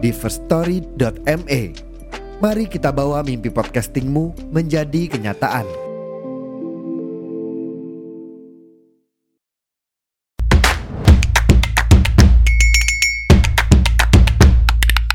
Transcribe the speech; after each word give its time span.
di 0.00 0.10
firststory.me. 0.10 1.62
Mari 2.40 2.64
kita 2.72 2.88
bawa 2.88 3.20
mimpi 3.20 3.52
podcastingmu 3.52 4.50
menjadi 4.50 5.12
kenyataan. 5.12 5.68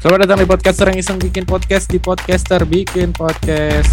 Selamat 0.06 0.30
datang 0.30 0.46
di 0.46 0.46
podcaster 0.46 0.86
yang 0.94 1.02
iseng 1.02 1.18
bikin 1.18 1.50
podcast 1.50 1.90
di 1.90 1.98
podcaster 1.98 2.62
bikin 2.62 3.10
podcast. 3.10 3.90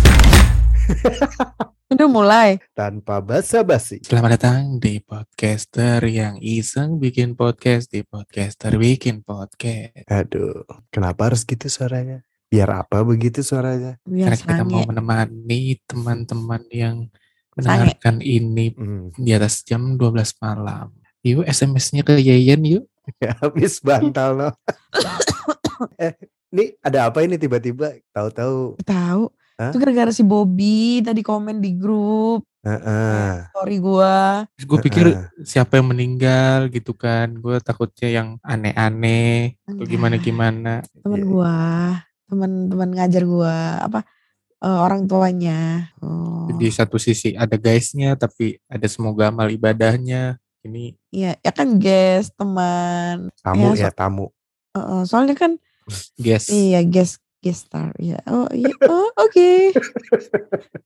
Udah 1.93 2.09
mulai. 2.09 2.57
tanpa 2.73 3.21
basa-basi. 3.21 4.01
Selamat 4.01 4.41
datang 4.41 4.81
di 4.81 4.99
podcaster 4.99 6.01
yang 6.09 6.41
iseng 6.41 6.97
bikin 6.97 7.37
podcast 7.37 7.93
di 7.93 8.01
podcaster 8.01 8.75
bikin 8.81 9.21
podcast. 9.21 10.09
Aduh, 10.09 10.65
kenapa 10.89 11.31
harus 11.31 11.45
gitu 11.45 11.69
suaranya? 11.69 12.25
Biar 12.49 12.84
apa 12.84 13.05
begitu 13.05 13.45
suaranya? 13.45 14.01
Karena 14.05 14.37
kita 14.37 14.65
mau 14.65 14.84
menemani 14.84 15.81
teman-teman 15.84 16.62
yang 16.73 16.97
Sange. 17.09 17.56
mendengarkan 17.56 18.17
ini 18.25 18.73
Hmm, 18.73 19.12
di 19.12 19.31
atas 19.37 19.61
jam 19.65 20.01
12 20.01 20.33
malam. 20.41 20.93
Yuk 21.23 21.45
SMS-nya 21.47 22.03
ke 22.03 22.17
Yeyen 22.19 22.65
yuk. 22.65 22.84
habis 23.43 23.78
bantal 23.84 24.31
no. 24.39 24.49
eh, 26.03 26.15
ini 26.51 26.73
ada 26.81 27.12
apa 27.12 27.21
ini 27.21 27.37
tiba-tiba? 27.37 28.01
Tahu-tahu. 28.17 28.81
Tahu. 28.83 29.23
Hah? 29.63 29.71
Itu 29.71 29.79
gara-gara 29.79 30.11
si 30.11 30.27
Bobby 30.27 30.99
tadi 31.01 31.23
komen 31.23 31.63
di 31.63 31.79
grup 31.79 32.43
Heeh. 32.63 33.47
story 33.51 33.79
gua. 33.79 34.43
Terus 34.59 34.67
gue 34.67 34.79
pikir 34.83 35.07
Heeh. 35.15 35.27
siapa 35.43 35.79
yang 35.79 35.95
meninggal 35.95 36.67
gitu 36.69 36.95
kan. 36.95 37.31
Gue 37.39 37.63
takutnya 37.63 38.09
yang 38.11 38.29
aneh-aneh 38.43 39.55
atau 39.63 39.85
gimana-gimana. 39.87 40.83
Temen 40.99 41.23
Iya. 41.23 41.27
gua, 41.27 41.55
teman-teman 42.27 42.91
ngajar 42.91 43.23
gua 43.23 43.55
apa 43.83 44.01
eh, 44.59 44.79
orang 44.79 45.07
tuanya. 45.07 45.91
Oh. 45.99 46.51
Di 46.55 46.71
satu 46.71 46.99
sisi 46.99 47.35
ada 47.35 47.55
guysnya 47.55 48.15
tapi 48.15 48.59
ada 48.67 48.87
semoga 48.87 49.31
amal 49.31 49.47
ibadahnya. 49.47 50.39
Ini 50.63 50.95
Iya, 51.11 51.39
ya 51.39 51.51
kan 51.51 51.79
guys, 51.79 52.31
teman. 52.35 53.31
Tamu 53.43 53.75
Ya, 53.79 53.87
ya, 53.87 53.91
tamu. 53.91 54.31
Heeh, 54.73 55.03
soalnya 55.07 55.35
kan 55.35 55.59
guys. 56.17 56.47
iya 56.49 56.83
guest 56.83 57.22
guest 57.43 57.69
star. 57.69 57.91
Ya. 57.98 58.23
Oh 58.31 58.47
iya. 58.55 58.71
Oh, 58.87 59.11
oke. 59.19 59.75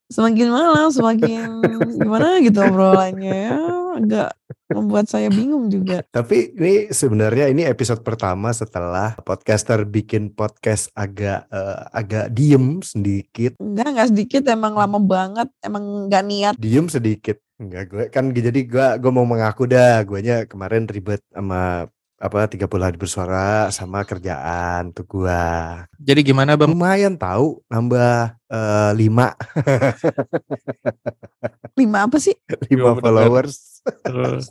Semakin 0.08 0.48
malam 0.48 0.88
semakin 0.88 1.60
gimana 1.92 2.40
gitu 2.40 2.58
obrolannya. 2.64 3.36
Ya, 3.52 3.60
agak 4.00 4.30
membuat 4.72 5.06
saya 5.06 5.28
bingung 5.28 5.68
juga. 5.68 6.02
Tapi 6.10 6.56
ini 6.56 6.88
sebenarnya 6.90 7.52
ini 7.52 7.62
episode 7.68 8.00
pertama 8.00 8.50
setelah 8.50 9.14
podcaster 9.22 9.84
bikin 9.84 10.32
podcast 10.32 10.90
agak 10.96 11.46
eh, 11.52 11.82
agak 11.92 12.32
diem 12.32 12.80
sedikit. 12.80 13.60
Enggak, 13.60 13.86
enggak 13.92 14.08
sedikit 14.10 14.42
emang 14.48 14.74
lama 14.74 14.98
banget, 14.98 15.48
emang 15.60 16.08
enggak 16.08 16.24
niat. 16.24 16.54
Diem 16.56 16.88
sedikit. 16.88 17.38
Enggak 17.56 17.84
gue 17.88 18.04
kan 18.12 18.28
jadi 18.36 18.60
gue 18.68 18.86
gue 19.00 19.12
mau 19.12 19.24
mengaku 19.24 19.64
dah, 19.64 20.04
guanya 20.04 20.44
kemarin 20.44 20.84
ribet 20.84 21.24
sama 21.32 21.88
apa 22.16 22.48
30 22.48 22.64
hari 22.80 22.96
bersuara 22.96 23.68
sama 23.68 24.00
kerjaan 24.08 24.88
tuh 24.96 25.04
gua. 25.04 25.84
Jadi 26.00 26.24
gimana 26.24 26.56
Bang? 26.56 26.72
Lumayan 26.72 27.12
tahu 27.20 27.60
nambah 27.68 28.40
eh, 28.48 28.90
lima 28.96 29.36
Lima 31.76 32.08
apa 32.08 32.16
sih? 32.16 32.32
lima 32.72 32.96
bener. 32.96 33.04
followers. 33.04 33.84
Terus. 33.84 34.48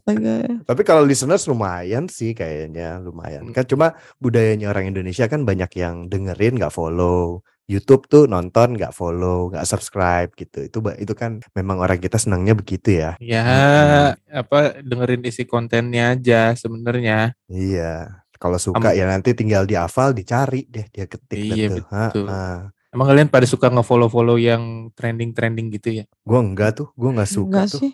Tapi 0.64 0.82
kalau 0.86 1.02
listeners 1.02 1.50
lumayan 1.50 2.06
sih 2.06 2.38
kayaknya 2.38 3.02
lumayan. 3.02 3.50
Kan 3.50 3.66
cuma 3.66 3.98
budayanya 4.22 4.70
orang 4.70 4.94
Indonesia 4.94 5.26
kan 5.26 5.42
banyak 5.42 5.72
yang 5.76 6.06
dengerin 6.06 6.62
nggak 6.62 6.72
follow. 6.72 7.42
YouTube 7.66 8.06
tuh 8.06 8.24
nonton 8.26 8.78
nggak 8.78 8.94
follow, 8.94 9.50
nggak 9.50 9.66
subscribe 9.66 10.30
gitu. 10.34 10.62
Itu 10.62 10.78
itu 10.96 11.14
kan 11.14 11.42
memang 11.52 11.82
orang 11.82 11.98
kita 11.98 12.16
senangnya 12.16 12.54
begitu 12.54 13.02
ya. 13.02 13.18
ya 13.18 13.42
Hmm. 13.42 14.14
apa 14.38 14.80
dengerin 14.80 15.26
isi 15.26 15.44
kontennya 15.44 16.14
aja 16.14 16.54
sebenarnya. 16.54 17.34
Iya. 17.46 18.22
Kalau 18.36 18.60
suka 18.60 18.92
Am- 18.92 18.98
ya 18.98 19.08
nanti 19.08 19.34
tinggal 19.34 19.66
dihafal, 19.66 20.14
dicari 20.14 20.68
deh, 20.68 20.86
dia 20.92 21.08
ketik 21.08 21.40
Iya, 21.42 21.68
tuh. 21.74 21.86
Ha, 21.90 22.04
betul. 22.12 22.26
ha. 22.28 22.70
Emang 22.94 23.08
kalian 23.10 23.28
pada 23.28 23.44
suka 23.44 23.68
nge-follow-follow 23.68 24.38
yang 24.38 24.92
trending-trending 24.94 25.68
gitu 25.74 26.00
ya? 26.00 26.06
Gua 26.22 26.40
enggak 26.40 26.80
tuh, 26.80 26.88
gua 26.94 27.12
nggak 27.12 27.32
suka 27.32 27.50
Enggak 27.50 27.68
tuh. 27.72 27.80
sih. 27.82 27.92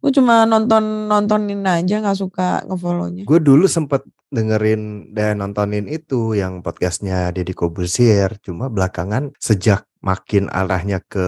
Gue 0.00 0.16
cuma 0.16 0.48
nonton 0.48 0.80
nontonin 1.06 1.60
aja 1.60 2.00
nggak 2.00 2.16
suka 2.16 2.64
ngefollownya. 2.64 3.28
Gue 3.28 3.36
dulu 3.36 3.68
sempet 3.68 4.00
dengerin 4.30 5.10
dan 5.12 5.42
nontonin 5.42 5.90
itu 5.90 6.38
yang 6.38 6.62
podcastnya 6.62 7.34
Deddy 7.34 7.52
Kobusier. 7.52 8.38
Cuma 8.40 8.70
belakangan 8.70 9.34
sejak 9.36 9.84
makin 10.00 10.48
arahnya 10.48 11.02
ke 11.04 11.26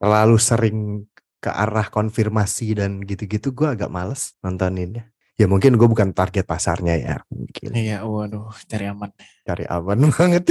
terlalu 0.00 0.38
sering 0.40 0.78
ke 1.42 1.52
arah 1.52 1.92
konfirmasi 1.92 2.78
dan 2.78 3.04
gitu-gitu 3.04 3.52
gue 3.52 3.68
agak 3.68 3.92
males 3.92 4.32
nontoninnya. 4.40 5.10
Ya 5.34 5.50
mungkin 5.50 5.74
gue 5.74 5.88
bukan 5.90 6.14
target 6.14 6.46
pasarnya 6.46 6.94
ya. 6.94 7.14
Mungkin 7.26 7.74
Iya, 7.74 8.06
waduh, 8.06 8.54
cari 8.70 8.86
aman. 8.86 9.10
cari 9.42 9.66
aman 9.66 9.98
banget. 10.14 10.46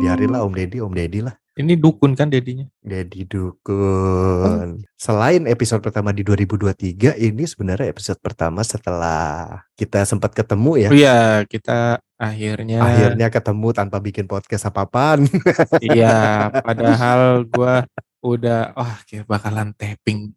Biarinlah 0.00 0.46
Om 0.46 0.54
Deddy, 0.54 0.78
Om 0.80 0.94
Deddy 0.94 1.20
lah. 1.26 1.34
Ini 1.56 1.72
dukun 1.80 2.12
kan 2.12 2.28
dedinya? 2.28 2.68
Deddy 2.84 3.24
Dukun. 3.24 4.84
Selain 4.92 5.40
episode 5.48 5.80
pertama 5.80 6.12
di 6.12 6.20
2023, 6.20 7.16
ini 7.16 7.48
sebenarnya 7.48 7.88
episode 7.88 8.20
pertama 8.20 8.60
setelah 8.60 9.64
kita 9.72 10.04
sempat 10.04 10.36
ketemu 10.36 10.84
ya. 10.84 10.88
Oh 10.92 10.92
iya, 10.92 11.20
kita 11.48 11.96
akhirnya 12.20 12.84
akhirnya 12.84 13.32
ketemu 13.32 13.72
tanpa 13.72 14.04
bikin 14.04 14.28
podcast 14.28 14.68
apa-apaan. 14.68 15.24
iya, 15.80 16.52
padahal 16.60 17.48
gua 17.48 17.88
udah 18.20 18.76
wah 18.76 19.00
kayak 19.08 19.24
bakalan 19.24 19.72
tapping. 19.80 20.36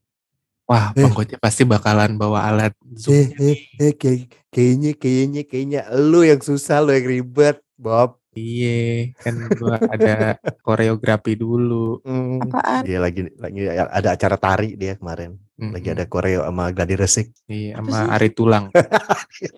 Wah, 0.72 0.96
Eh. 0.96 1.04
Bang 1.04 1.18
Gojek 1.18 1.42
pasti 1.44 1.68
bakalan 1.68 2.16
bawa 2.16 2.48
alat 2.48 2.72
eh, 2.80 2.96
Zoom. 2.96 3.12
eh, 3.44 3.60
eh, 3.76 3.92
kayak- 3.92 4.30
kayaknya, 4.54 4.92
kayaknya, 4.96 5.42
kayaknya 5.44 5.80
lu 6.00 6.24
yang 6.24 6.40
susah, 6.40 6.80
lu 6.80 6.94
yang 6.96 7.10
ribet, 7.10 7.60
Bob. 7.76 8.19
Iya, 8.40 9.12
kan 9.20 9.36
gua 9.60 9.76
ada 9.76 10.40
koreografi 10.64 11.36
dulu. 11.36 12.00
Hmm. 12.08 12.40
Apaan? 12.40 12.88
Dia 12.88 13.04
lagi 13.04 13.28
lagi 13.36 13.68
ada 13.68 14.10
acara 14.16 14.38
tari 14.40 14.80
dia 14.80 14.96
kemarin. 14.96 15.36
Lagi 15.60 15.92
ada 15.92 16.08
koreo 16.08 16.48
sama 16.48 16.72
Gladi 16.72 16.96
Resik. 16.96 17.36
Iya, 17.52 17.84
sama? 17.84 18.16
Ari 18.16 18.32
Tulang. 18.32 18.72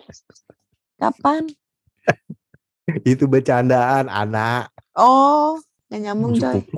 Kapan? 1.00 1.46
Itu 3.10 3.30
bercandaan 3.30 4.10
anak. 4.10 4.74
Oh, 4.98 5.62
nggak 5.86 6.00
nyambung 6.02 6.34
coy. 6.36 6.60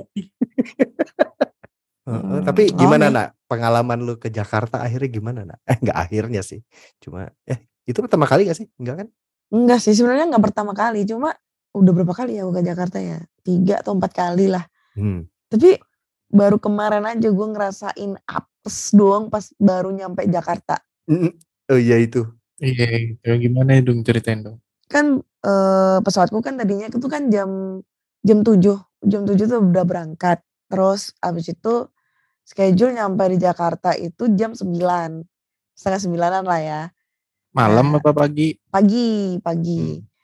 Hmm, 2.05 2.45
Tapi 2.45 2.69
gimana 2.69 3.09
nak? 3.09 3.33
Pengalaman 3.49 4.05
lu 4.05 4.13
ke 4.21 4.29
Jakarta 4.29 4.77
akhirnya 4.77 5.09
gimana 5.09 5.41
nak? 5.41 5.57
Eh 5.65 5.73
nggak 5.81 5.97
akhirnya 5.97 6.45
sih. 6.45 6.61
Cuma 7.01 7.33
eh 7.49 7.65
itu 7.89 7.97
pertama 7.97 8.29
kali 8.29 8.45
gak 8.45 8.61
sih? 8.61 8.69
Enggak 8.77 8.95
kan? 9.01 9.07
Enggak 9.49 9.79
sih, 9.81 9.93
sebenarnya 9.97 10.29
nggak 10.29 10.45
pertama 10.45 10.77
kali. 10.77 11.01
Cuma 11.09 11.33
udah 11.75 11.91
berapa 11.91 12.13
kali 12.15 12.39
ya 12.39 12.47
gue 12.47 12.55
ke 12.55 12.63
Jakarta 12.63 12.97
ya? 13.03 13.19
Tiga 13.43 13.83
atau 13.83 13.99
empat 13.99 14.11
kali 14.15 14.47
lah. 14.47 14.63
Hmm. 14.95 15.27
Tapi 15.51 15.75
baru 16.31 16.57
kemarin 16.57 17.03
aja 17.03 17.27
gue 17.27 17.47
ngerasain 17.51 18.11
apes 18.25 18.95
doang 18.95 19.27
pas 19.27 19.51
baru 19.59 19.91
nyampe 19.91 20.23
Jakarta. 20.31 20.79
Oh 21.69 21.79
iya 21.79 21.99
itu. 21.99 22.23
Iya, 22.55 23.19
kayak 23.19 23.39
gimana 23.43 23.83
dong 23.83 24.01
ceritain 24.07 24.39
dong. 24.39 24.57
Kan 24.87 25.19
eh, 25.43 25.97
pesawatku 25.99 26.39
kan 26.39 26.55
tadinya 26.55 26.87
itu 26.87 27.07
kan 27.11 27.27
jam 27.27 27.81
jam 28.23 28.39
7. 28.41 28.57
Jam 29.05 29.21
7 29.27 29.35
tuh 29.45 29.59
udah 29.59 29.85
berangkat. 29.85 30.39
Terus 30.71 31.13
abis 31.21 31.51
itu 31.51 31.91
schedule 32.47 32.95
nyampe 32.95 33.27
di 33.29 33.37
Jakarta 33.37 33.93
itu 33.93 34.31
jam 34.33 34.55
9. 34.55 34.65
Setengah 35.75 35.99
sembilanan 35.99 36.43
lah 36.47 36.61
ya. 36.63 36.81
Malam 37.55 37.95
Nah. 37.95 37.99
apa 38.03 38.11
pagi? 38.11 38.55
Pagi, 38.67 39.39
pagi. 39.39 39.99
Hmm. 39.99 40.14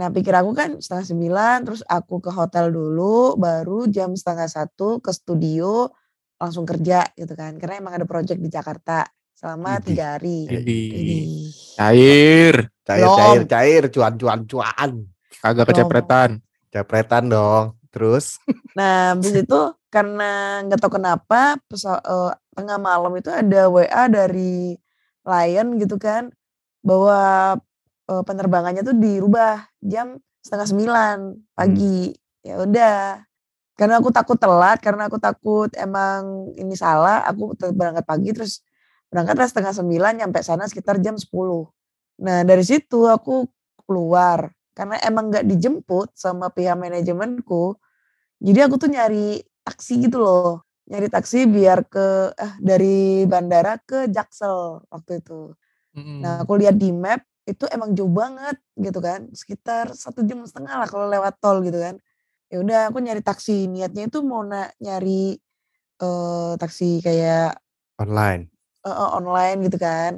Nah 0.00 0.08
pikir 0.08 0.32
aku 0.32 0.56
kan 0.56 0.80
setengah 0.80 1.04
sembilan, 1.04 1.56
terus 1.68 1.84
aku 1.84 2.24
ke 2.24 2.32
hotel 2.32 2.72
dulu, 2.72 3.36
baru 3.36 3.84
jam 3.92 4.16
setengah 4.16 4.48
satu 4.48 4.96
ke 5.04 5.12
studio 5.12 5.92
langsung 6.40 6.64
kerja 6.64 7.04
gitu 7.12 7.36
kan. 7.36 7.60
Karena 7.60 7.84
emang 7.84 8.00
ada 8.00 8.08
project 8.08 8.40
di 8.40 8.48
Jakarta 8.48 9.04
selama 9.36 9.76
tiga 9.84 10.16
hari. 10.16 10.48
Jadi 10.48 10.76
Widih. 10.88 11.24
cair. 11.76 12.54
Cair, 12.80 13.06
cair, 13.12 13.42
cair, 13.44 13.82
cuan, 13.92 14.16
cuan, 14.16 14.40
cuan. 14.48 14.90
Kagak 15.44 15.68
kecepretan. 15.68 16.40
Capretan 16.72 17.28
dong. 17.28 17.76
Terus 17.92 18.40
Nah, 18.72 19.12
habis 19.18 19.34
itu 19.34 19.60
karena 19.90 20.62
nggak 20.64 20.78
tahu 20.78 20.96
kenapa 20.96 21.58
pesa- 21.66 22.00
eh, 22.00 22.32
tengah 22.54 22.78
malam 22.78 23.12
itu 23.18 23.28
ada 23.28 23.66
WA 23.66 24.06
dari 24.06 24.78
Lion 25.26 25.76
gitu 25.76 25.98
kan 25.98 26.30
bahwa 26.80 27.58
eh, 28.10 28.22
penerbangannya 28.26 28.82
tuh 28.82 28.96
dirubah 28.98 29.70
jam 29.78 30.18
setengah 30.42 30.66
sembilan 30.66 31.16
pagi. 31.54 32.10
Ya 32.42 32.58
udah. 32.66 33.22
Karena 33.78 33.96
aku 33.96 34.12
takut 34.12 34.36
telat, 34.36 34.76
karena 34.84 35.08
aku 35.08 35.16
takut 35.16 35.70
emang 35.78 36.52
ini 36.52 36.76
salah, 36.76 37.24
aku 37.24 37.56
berangkat 37.72 38.04
pagi 38.04 38.30
terus 38.36 38.60
berangkatlah 39.08 39.48
setengah 39.48 39.72
sembilan 39.74 40.12
nyampe 40.20 40.40
sana 40.44 40.68
sekitar 40.68 41.00
jam 41.00 41.16
10. 41.16 41.32
Nah 42.20 42.44
dari 42.44 42.62
situ 42.62 43.08
aku 43.08 43.48
keluar 43.88 44.52
karena 44.76 45.00
emang 45.02 45.34
nggak 45.34 45.44
dijemput 45.48 46.14
sama 46.14 46.52
pihak 46.52 46.78
manajemenku. 46.78 47.74
Jadi 48.40 48.58
aku 48.64 48.76
tuh 48.80 48.88
nyari 48.92 49.40
taksi 49.64 49.92
gitu 50.06 50.22
loh. 50.22 50.64
Nyari 50.88 51.08
taksi 51.10 51.48
biar 51.48 51.84
ke 51.88 52.36
eh, 52.36 52.54
dari 52.62 53.24
bandara 53.26 53.80
ke 53.82 54.08
Jaksel 54.08 54.86
waktu 54.88 55.20
itu. 55.20 55.56
Mm-mm. 55.96 56.20
Nah 56.22 56.32
aku 56.46 56.60
lihat 56.60 56.78
di 56.78 56.94
map 56.94 57.20
itu 57.50 57.64
emang 57.68 57.92
jauh 57.98 58.10
banget 58.10 58.56
gitu 58.78 58.98
kan. 59.02 59.26
Sekitar 59.34 59.90
satu 59.92 60.22
jam 60.22 60.46
setengah 60.46 60.84
lah 60.84 60.88
kalau 60.88 61.10
lewat 61.10 61.42
tol 61.42 61.58
gitu 61.66 61.76
kan. 61.76 61.98
Ya 62.50 62.62
udah 62.62 62.80
aku 62.90 62.98
nyari 63.02 63.22
taksi. 63.22 63.66
Niatnya 63.66 64.06
itu 64.10 64.22
mau 64.22 64.42
na- 64.46 64.72
nyari 64.78 65.38
eh, 66.00 66.52
taksi 66.56 67.04
kayak 67.04 67.58
online. 68.00 68.48
eh, 68.86 68.88
eh, 68.88 69.08
online 69.18 69.58
gitu 69.68 69.76
kan. 69.76 70.12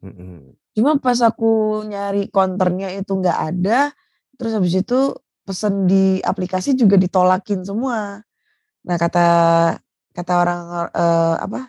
Mm-mm. 0.00 0.56
Cuma 0.76 1.00
pas 1.00 1.18
aku 1.24 1.82
nyari 1.88 2.28
konternya 2.28 2.92
itu 2.92 3.12
nggak 3.16 3.38
ada, 3.52 3.92
terus 4.36 4.52
habis 4.52 4.76
itu 4.76 5.16
pesen 5.46 5.88
di 5.88 6.20
aplikasi 6.20 6.76
juga 6.76 7.00
ditolakin 7.00 7.64
semua. 7.64 8.20
Nah 8.84 8.96
kata 9.00 9.28
kata 10.12 10.32
orang 10.36 10.60
eh, 10.92 11.36
apa 11.40 11.60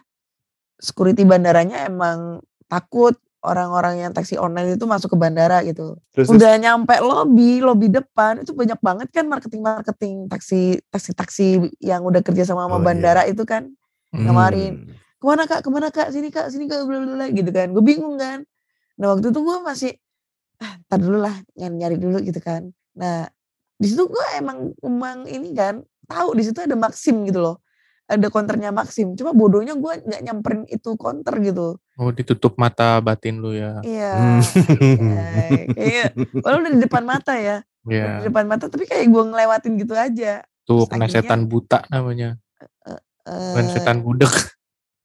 security 0.79 1.23
bandaranya 1.25 1.87
emang 1.89 2.39
takut 2.69 3.15
orang-orang 3.45 4.01
yang 4.01 4.11
taksi 4.11 4.35
online 4.35 4.75
itu 4.75 4.85
masuk 4.89 5.13
ke 5.13 5.17
bandara 5.17 5.61
gitu. 5.61 5.97
Terus, 6.11 6.27
Udah 6.27 6.57
nyampe 6.57 6.97
lobby, 6.99 7.61
lobby 7.61 7.87
depan 7.87 8.41
itu 8.41 8.51
banyak 8.51 8.79
banget 8.81 9.07
kan 9.13 9.29
marketing-marketing 9.29 10.25
taksi 10.25 10.81
taksi-taksi 10.89 11.69
yang 11.79 12.01
udah 12.01 12.25
kerja 12.25 12.43
sama 12.43 12.65
sama 12.65 12.77
Oh, 12.77 12.81
iya. 12.81 12.87
bandara 12.89 13.21
itu 13.29 13.45
kan 13.45 13.69
nawarin 14.09 14.73
Hmm. 14.89 14.95
ke 15.21 15.25
mana 15.25 15.43
kak? 15.45 15.59
Ke 15.61 15.69
mana 15.69 15.87
kak? 15.93 16.07
Sini 16.09 16.29
kak. 16.33 16.49
Sini 16.49 16.65
kak. 16.65 16.81
Bla 16.89 16.97
bla 17.01 17.13
bla 17.13 17.25
gitu 17.29 17.49
kan. 17.49 17.69
Gue 17.71 17.83
bingung 17.85 18.17
kan. 18.17 18.41
Nah 18.97 19.13
waktu 19.13 19.29
itu 19.29 19.39
gue 19.39 19.57
masih 19.61 19.91
ah 20.57 20.73
tar 20.89 20.97
dulu 20.97 21.21
lah 21.21 21.37
nyari 21.53 21.75
nyari 21.77 21.97
dulu 22.01 22.17
gitu 22.25 22.41
kan. 22.41 22.65
Nah 22.97 23.29
di 23.77 23.85
situ 23.85 24.09
gue 24.09 24.25
emang 24.41 24.73
emang 24.81 25.29
ini 25.29 25.53
kan 25.53 25.85
tahu 26.09 26.33
di 26.33 26.41
situ 26.41 26.57
ada 26.57 26.73
Maxim 26.73 27.21
gitu 27.29 27.37
loh. 27.37 27.61
Ada 28.09 28.31
konternya 28.33 28.73
Maxim 28.73 29.13
cuma 29.13 29.35
bodohnya 29.37 29.77
gue 29.77 29.93
nggak 30.01 30.21
nyamperin 30.25 30.65
itu 30.65 30.97
konter 30.97 31.37
gitu 31.43 31.77
Oh 31.97 32.09
ditutup 32.09 32.53
mata 32.55 32.97
batin 32.99 33.41
lu 33.41 33.51
ya. 33.51 33.81
iya 33.81 34.11
Hmm. 34.13 34.39
ya, 35.09 35.65
kayak 35.73 36.09
walau 36.39 36.61
udah 36.61 36.71
di 36.71 36.79
depan 36.79 37.03
mata 37.03 37.33
ya 37.33 37.65
udah 37.83 37.89
di 37.89 38.21
Ya. 38.21 38.25
depan 38.25 38.45
mata 38.45 38.65
tapi 38.67 38.85
kayak 38.85 39.07
gue 39.07 39.23
ngelewatin 39.25 39.73
gitu 39.75 39.93
aja 39.93 40.45
Tuh 40.61 40.83
Terus 40.83 40.87
kena 40.87 41.05
akhirnya- 41.05 41.23
setan 41.23 41.41
buta 41.43 41.79
namanya. 41.87 42.29
Bukan 43.23 43.65
Eh, 43.65 43.71
setan 43.71 43.97
budek. 43.99 44.29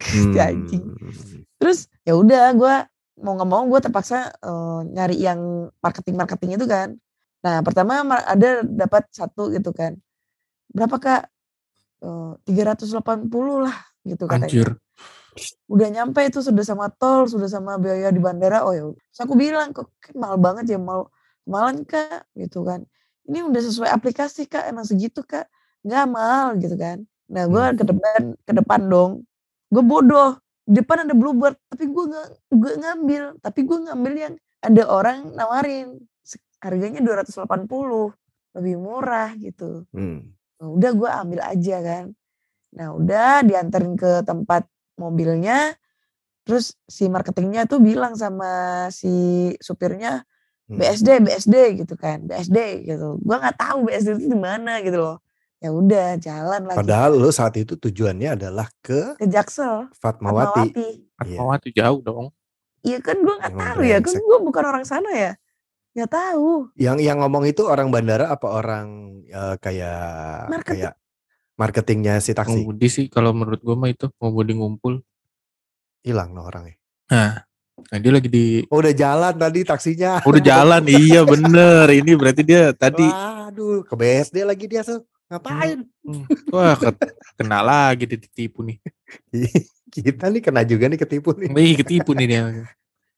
Hmm. 0.02 0.34
anjing. 0.34 0.82
Terus 1.56 1.86
ya 2.02 2.12
udah 2.12 2.50
gue 2.52 2.74
mau 3.18 3.32
nggak 3.32 3.46
mau 3.46 3.62
gue 3.64 3.80
terpaksa 3.80 4.34
eh, 4.34 4.80
nyari 4.84 5.16
yang 5.16 5.40
marketing 5.78 6.16
marketing 6.16 6.50
itu 6.54 6.66
kan. 6.66 6.98
Nah 7.40 7.58
pertama 7.60 8.02
ma- 8.02 8.26
ada 8.26 8.60
dapat 8.62 9.06
satu 9.08 9.48
gitu 9.48 9.70
kan. 9.70 9.94
Berapa 10.68 10.98
kak? 10.98 11.22
Tiga 12.42 12.62
ratus 12.68 12.90
delapan 12.90 13.26
puluh 13.26 13.62
lah 13.62 13.76
gitu 14.02 14.26
katanya. 14.26 14.50
Anjir. 14.50 14.68
Udah 15.68 15.88
nyampe 15.88 16.20
itu 16.24 16.44
sudah 16.44 16.60
sama 16.64 16.92
tol, 16.92 17.24
sudah 17.24 17.48
sama 17.48 17.80
biaya 17.80 18.12
di 18.12 18.20
bandara. 18.20 18.64
Oh 18.68 18.72
ya. 18.76 18.84
Terus 18.92 19.20
aku 19.24 19.34
bilang 19.36 19.72
kok 19.72 19.88
mahal 20.12 20.36
banget 20.36 20.76
ya 20.76 20.78
mal 20.78 21.08
malan 21.48 21.82
kak 21.88 22.28
gitu 22.36 22.62
kan. 22.62 22.84
Ini 23.26 23.46
udah 23.48 23.60
sesuai 23.62 23.88
aplikasi 23.88 24.46
kak, 24.46 24.68
emang 24.68 24.84
segitu 24.84 25.24
kak. 25.24 25.48
Nggak 25.86 26.04
mahal 26.10 26.48
gitu 26.60 26.76
kan. 26.76 27.02
Nah 27.32 27.48
gue 27.48 27.64
Hmm. 27.64 27.76
ke 27.78 27.84
depan 27.88 28.20
ke 28.44 28.52
depan 28.52 28.80
dong. 28.92 29.12
Gue 29.72 29.82
bodoh. 29.82 30.36
Di 30.62 30.78
depan 30.78 31.08
ada 31.08 31.14
bluebird, 31.16 31.58
tapi 31.66 31.90
gue 31.90 32.04
nggak 32.06 32.28
gue 32.54 32.72
ngambil. 32.78 33.22
Tapi 33.42 33.60
gue 33.66 33.78
ngambil 33.88 34.12
yang 34.14 34.34
ada 34.62 34.82
orang 34.86 35.18
nawarin 35.34 35.98
harganya 36.62 37.02
280 37.02 38.14
lebih 38.54 38.76
murah 38.78 39.34
gitu. 39.40 39.82
Hmm. 39.90 40.30
Nah, 40.62 40.68
udah 40.70 40.90
gue 40.94 41.10
ambil 41.10 41.40
aja 41.42 41.76
kan. 41.82 42.04
Nah 42.72 42.88
udah 42.94 43.42
dianterin 43.42 43.98
ke 43.98 44.22
tempat 44.22 44.62
mobilnya. 44.98 45.74
Terus 46.42 46.74
si 46.90 47.06
marketingnya 47.06 47.70
tuh 47.70 47.78
bilang 47.78 48.18
sama 48.18 48.86
si 48.90 49.12
supirnya 49.62 50.26
Hmm. 50.72 50.78
BSD 50.78 51.08
BSD 51.26 51.56
gitu 51.84 51.94
kan 51.98 52.24
BSD 52.24 52.88
gitu. 52.88 53.20
Gue 53.20 53.36
nggak 53.36 53.58
tahu 53.60 53.90
BSD 53.92 54.08
itu 54.16 54.28
di 54.32 54.38
mana 54.38 54.80
gitu 54.80 54.96
loh. 54.96 55.18
Ya 55.60 55.68
udah 55.70 56.16
jalan 56.16 56.60
lagi 56.64 56.78
Padahal 56.80 57.12
lo 57.12 57.28
saat 57.28 57.54
itu 57.60 57.76
tujuannya 57.76 58.40
adalah 58.40 58.66
ke 58.80 59.18
ke 59.20 59.26
Jaksel. 59.28 59.92
Fatmawati. 60.00 60.72
Fatmawati. 60.72 60.88
Iya. 60.88 61.12
Fatmawati 61.18 61.68
jauh 61.76 62.00
dong. 62.00 62.26
Iya 62.82 62.98
kan 63.04 63.16
gue 63.20 63.34
nggak 63.36 63.54
tahu 63.58 63.80
ya 63.84 63.98
kan 64.00 64.16
gue 64.16 64.38
bukan 64.42 64.64
orang 64.64 64.84
sana 64.88 65.10
ya. 65.12 65.32
Nggak 65.92 66.10
tahu. 66.14 66.48
Yang 66.80 66.98
yang 67.04 67.18
ngomong 67.20 67.44
itu 67.44 67.62
orang 67.68 67.92
bandara 67.92 68.32
apa 68.32 68.46
orang 68.48 68.86
eh, 69.28 69.56
kayak 69.60 70.00
Marketing. 70.48 70.88
kayak 70.88 70.94
marketingnya 71.56 72.18
si 72.18 72.32
taksi? 72.32 72.62
Ngumudi 72.62 72.88
sih 72.88 73.06
kalau 73.08 73.32
menurut 73.36 73.60
gua 73.60 73.76
mah 73.76 73.90
itu 73.90 74.08
budi 74.16 74.56
ngumpul. 74.56 75.00
Hilang 76.02 76.34
no 76.34 76.46
orangnya. 76.48 76.74
Nah, 77.12 77.46
nah 77.88 77.98
dia 78.02 78.10
lagi 78.10 78.26
di 78.26 78.66
Oh, 78.66 78.82
udah 78.82 78.90
jalan 78.90 79.34
tadi 79.38 79.60
taksinya. 79.62 80.18
udah 80.26 80.42
jalan 80.42 80.82
iya 81.02 81.22
bener 81.22 81.86
ini 81.94 82.12
berarti 82.18 82.42
dia 82.42 82.74
tadi 82.74 83.06
Waduh, 83.06 83.84
ke 83.86 83.94
BSD 83.94 84.36
lagi 84.42 84.64
dia 84.66 84.82
tuh. 84.82 85.04
Ngapain? 85.30 85.86
Hmm, 86.04 86.24
wah 86.52 86.76
ke- 86.76 87.14
kena 87.40 87.64
lagi 87.64 88.04
ditipu 88.04 88.60
nih 88.66 88.76
Kita 89.92 90.28
nih 90.32 90.40
kena 90.40 90.64
juga 90.64 90.88
nih 90.88 90.96
ketipu 91.00 91.36
nih. 91.36 91.52
Wih 91.52 91.72
ketipu 91.76 92.16
nih 92.16 92.26
dia 92.26 92.40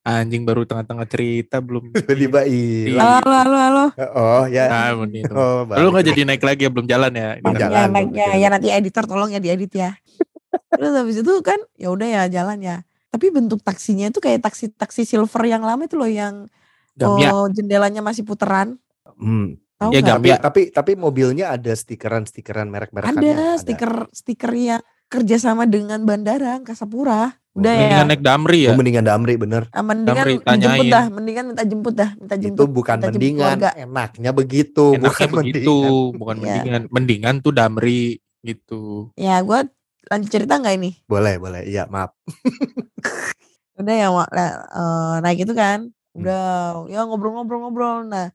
anjing 0.05 0.45
baru 0.45 0.63
tengah-tengah 0.63 1.09
cerita 1.09 1.59
belum 1.59 1.89
Tiba-tiba 1.97 2.45
hilang. 2.45 3.01
Halo 3.19 3.33
halo 3.35 3.57
halo. 3.57 3.85
Oh 4.13 4.45
ya. 4.47 4.69
ah 4.69 4.93
bener 4.95 5.25
itu 5.25 5.33
Oh, 5.33 5.65
lu 5.65 5.89
nggak 5.89 5.97
balik. 5.97 6.09
jadi 6.13 6.21
naik 6.25 6.43
lagi 6.43 6.63
ya 6.63 6.71
belum 6.71 6.87
jalan 6.87 7.11
ya 7.11 7.29
Ini 7.33 7.43
Belum 7.43 7.51
kan- 7.51 7.57
Ya 7.57 7.65
jalan, 7.65 7.73
belum 7.83 7.95
naiknya 7.95 8.25
jalan. 8.27 8.37
ya 8.37 8.49
nanti 8.53 8.69
editor 8.71 9.05
tolong 9.05 9.31
ya 9.31 9.41
diedit 9.41 9.73
ya. 9.73 9.91
Terus 10.71 10.93
habis 10.93 11.17
itu 11.19 11.33
kan 11.41 11.59
ya 11.75 11.89
udah 11.89 12.05
ya 12.07 12.23
jalan 12.31 12.59
ya. 12.61 12.77
Tapi 13.09 13.27
bentuk 13.31 13.59
taksinya 13.59 14.07
itu 14.07 14.19
kayak 14.19 14.43
taksi-taksi 14.43 15.03
silver 15.03 15.43
yang 15.43 15.63
lama 15.63 15.83
itu 15.83 15.95
loh 15.95 16.07
yang 16.07 16.47
Gamya 16.95 17.33
oh, 17.33 17.49
jendelanya 17.49 17.99
masih 18.01 18.23
puteran. 18.23 18.79
Hmm. 19.17 19.59
Tahu 19.75 19.91
Ya. 19.91 20.15
Tapi, 20.15 20.31
tapi 20.37 20.61
tapi 20.71 20.93
mobilnya 20.95 21.51
ada 21.51 21.73
stikeran-stikeran 21.73 22.69
merek-merekannya. 22.69 23.19
Ada 23.27 23.49
stiker 23.59 23.93
stiker 24.11 24.53
yang 24.53 24.79
kerjasama 25.07 25.65
dengan 25.65 26.03
bandara 26.03 26.55
Angkasa 26.55 26.85
Pura. 26.85 27.35
Udah 27.55 27.71
ya. 27.71 27.79
mendingan 27.87 28.07
naik 28.11 28.23
damri 28.27 28.61
ya 28.67 28.71
Oh, 28.71 28.77
mendingan 28.77 29.05
Damri 29.07 29.35
bener. 29.39 29.63
Ah, 29.71 29.87
mendingan 29.87 30.27
Damri, 30.27 30.35
tanyain. 30.43 30.91
dah, 30.91 31.07
mendingan 31.07 31.45
minta 31.55 31.63
jemput 31.63 31.95
dah, 31.95 32.11
minta 32.19 32.35
jemput. 32.35 32.59
Itu 32.59 32.65
bukan 32.67 32.97
minta 32.99 33.07
jemput 33.07 33.15
mendingan, 33.23 33.57
keluarga. 33.57 33.71
enaknya 33.79 34.31
begitu, 34.35 34.87
enaknya 34.91 35.07
bukan 35.07 35.29
begitu 35.39 35.75
mendingan. 35.79 36.19
bukan 36.19 36.35
Iya. 36.35 36.43
mendingan 36.43 36.83
mendingan 36.91 37.35
tuh 37.41 37.53
damri 37.55 38.03
gitu 38.43 39.15
Ya 39.15 39.39
gue 39.41 39.61
lanjut 40.05 40.29
cerita 40.29 40.59
nggak 40.59 40.75
ini? 40.77 40.91
Boleh, 41.07 41.39
boleh. 41.39 41.63
Iya, 41.65 41.87
maaf. 41.87 42.11
Udah 43.81 43.95
ya 43.95 44.09
Wak, 44.11 44.29
nah, 44.31 44.51
eh, 44.71 45.15
naik 45.23 45.39
itu 45.47 45.55
kan, 45.55 45.91
udah 46.15 46.43
ya 46.87 47.07
ngobrol-ngobrol-ngobrol. 47.07 48.07
Nah 48.07 48.31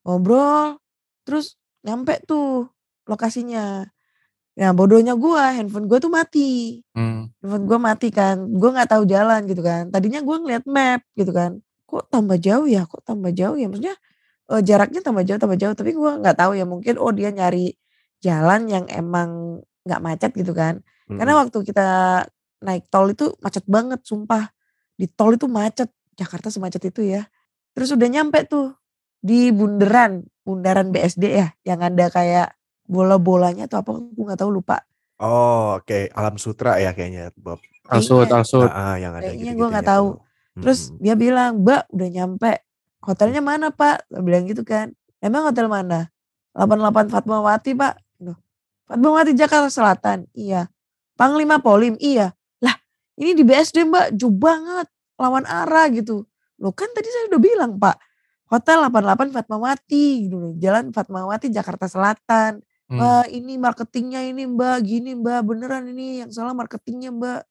ngobrol, 0.00 0.76
terus 1.24 1.56
nyampe 1.80 2.20
tuh 2.24 2.68
lokasinya. 3.04 3.84
Nah 4.58 4.74
bodohnya 4.74 5.14
gue, 5.14 5.38
handphone 5.38 5.86
gue 5.86 5.98
tuh 6.02 6.10
mati. 6.10 6.82
Hmm. 6.98 7.30
Handphone 7.38 7.64
gue 7.70 7.78
mati 7.78 8.08
kan, 8.10 8.36
gue 8.42 8.70
nggak 8.74 8.90
tahu 8.90 9.06
jalan 9.06 9.46
gitu 9.46 9.62
kan. 9.62 9.94
Tadinya 9.94 10.18
gue 10.18 10.36
ngeliat 10.42 10.64
map 10.66 11.06
gitu 11.14 11.30
kan. 11.30 11.62
Kok 11.86 12.10
tambah 12.10 12.36
jauh 12.42 12.66
ya? 12.66 12.82
Kok 12.90 13.06
tambah 13.06 13.30
jauh 13.30 13.54
ya? 13.54 13.70
Maksudnya 13.70 13.94
eh, 14.50 14.62
jaraknya 14.66 15.00
tambah 15.06 15.22
jauh, 15.22 15.38
tambah 15.38 15.58
jauh. 15.62 15.74
Tapi 15.78 15.94
gue 15.94 16.10
nggak 16.18 16.36
tahu 16.36 16.58
ya 16.58 16.66
mungkin 16.66 16.98
oh 16.98 17.14
dia 17.14 17.30
nyari 17.30 17.70
jalan 18.18 18.66
yang 18.66 18.84
emang 18.90 19.62
nggak 19.86 20.00
macet 20.02 20.30
gitu 20.34 20.50
kan. 20.50 20.82
Karena 21.06 21.38
Mm-mm. 21.38 21.42
waktu 21.46 21.58
kita 21.62 21.86
naik 22.66 22.90
tol 22.90 23.06
itu 23.08 23.30
macet 23.38 23.62
banget, 23.70 24.02
sumpah. 24.02 24.50
Di 24.98 25.06
tol 25.06 25.38
itu 25.38 25.46
macet, 25.46 25.88
Jakarta 26.18 26.50
semacet 26.50 26.82
itu 26.90 27.06
ya. 27.06 27.30
Terus 27.78 27.94
udah 27.94 28.08
nyampe 28.10 28.42
tuh 28.50 28.74
di 29.22 29.54
bundaran, 29.54 30.26
bundaran 30.42 30.90
BSD 30.90 31.24
ya, 31.30 31.48
yang 31.62 31.78
ada 31.78 32.10
kayak 32.10 32.57
bola-bolanya 32.88 33.68
atau 33.68 33.84
apa, 33.84 33.90
aku 34.00 34.20
nggak 34.24 34.40
tahu 34.40 34.50
lupa. 34.50 34.80
Oh, 35.20 35.76
oke. 35.76 36.08
Alam 36.16 36.40
Sutra 36.40 36.80
ya 36.80 36.96
kayaknya, 36.96 37.30
Bob. 37.36 37.60
alsut 37.88 38.28
Kayaknya- 38.28 38.36
alsut 38.36 38.68
Ah, 38.68 38.92
ah, 38.92 38.96
yang 39.00 39.12
ada 39.16 39.28
Kayaknya 39.32 39.52
gitu 39.52 39.58
gua 39.60 39.68
nggak 39.72 39.88
tahu. 39.88 40.08
Terus 40.58 40.80
dia 40.98 41.14
bilang, 41.14 41.50
Mbak 41.62 41.82
udah 41.94 42.08
nyampe. 42.10 42.52
Hotelnya 42.98 43.40
mana 43.40 43.70
Pak? 43.70 44.10
Dia 44.10 44.20
bilang 44.20 44.44
gitu 44.44 44.60
kan. 44.66 44.90
Emang 45.18 45.46
hotel 45.48 45.70
mana? 45.70 46.10
88 46.52 47.08
Fatmawati 47.08 47.72
pak. 47.72 47.94
Loh, 48.20 48.36
Fatmawati 48.84 49.32
Jakarta 49.32 49.70
Selatan. 49.70 50.26
Iya. 50.34 50.66
Panglima 51.14 51.62
Polim. 51.62 51.94
Iya. 51.96 52.34
Lah 52.58 52.74
ini 53.16 53.32
di 53.32 53.46
BSD 53.46 53.86
mbak. 53.86 54.18
Jauh 54.18 54.34
banget. 54.34 54.90
Lawan 55.16 55.46
arah 55.46 55.86
gitu. 55.90 56.26
Loh 56.58 56.74
kan 56.74 56.90
tadi 56.92 57.06
saya 57.06 57.30
udah 57.30 57.40
bilang 57.40 57.72
pak. 57.78 57.96
Hotel 58.50 58.82
88 58.82 59.30
Fatmawati 59.30 60.26
gitu 60.26 60.36
loh. 60.36 60.52
Jalan 60.58 60.90
Fatmawati 60.90 61.48
Jakarta 61.48 61.86
Selatan. 61.86 62.60
Hmm. 62.88 62.96
Mbak 62.96 63.24
ini 63.36 63.54
marketingnya 63.60 64.20
ini 64.24 64.48
mbak. 64.48 64.80
Gini 64.80 65.12
mbak. 65.12 65.44
Beneran 65.44 65.84
ini 65.92 66.24
yang 66.24 66.30
salah 66.32 66.56
marketingnya 66.56 67.12
mbak. 67.12 67.44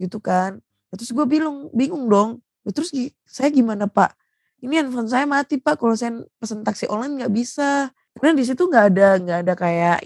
Gitu 0.00 0.16
kan. 0.18 0.64
Terus 0.96 1.12
gue 1.12 1.26
bingung, 1.28 1.68
bingung 1.76 2.08
dong. 2.08 2.40
Loh, 2.64 2.72
Terus 2.72 2.90
saya 3.28 3.52
gimana 3.52 3.84
pak? 3.84 4.16
Ini 4.64 4.80
handphone 4.82 5.06
saya 5.12 5.28
mati 5.28 5.60
pak. 5.60 5.76
Kalau 5.76 5.92
saya 5.92 6.16
pesen 6.40 6.64
taksi 6.64 6.88
online 6.88 7.20
nggak 7.20 7.32
bisa. 7.32 7.92
Karena 8.16 8.32
di 8.34 8.44
situ 8.48 8.64
nggak 8.64 8.84
ada 8.96 9.08
nggak 9.20 9.38
ada 9.46 9.54
kayak 9.54 9.98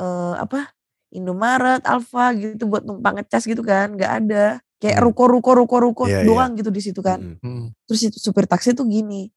eh, 0.00 0.34
apa 0.40 0.72
Indomaret, 1.14 1.86
Alfa 1.86 2.34
gitu 2.34 2.66
buat 2.66 2.82
numpang 2.82 3.20
ngecas 3.20 3.44
gitu 3.46 3.60
kan. 3.62 3.94
Nggak 3.94 4.12
ada. 4.24 4.44
Kayak 4.76 5.00
Hmm. 5.00 5.04
ruko-ruko 5.08 5.50
ruko-ruko 5.56 6.04
Iya, 6.04 6.20
doang 6.24 6.52
gitu 6.56 6.68
di 6.68 6.84
situ 6.84 7.00
kan. 7.00 7.40
Hmm. 7.40 7.72
Terus 7.88 8.12
itu 8.12 8.18
supir 8.20 8.44
taksi 8.44 8.76
tuh 8.76 8.84
gini, 8.84 9.32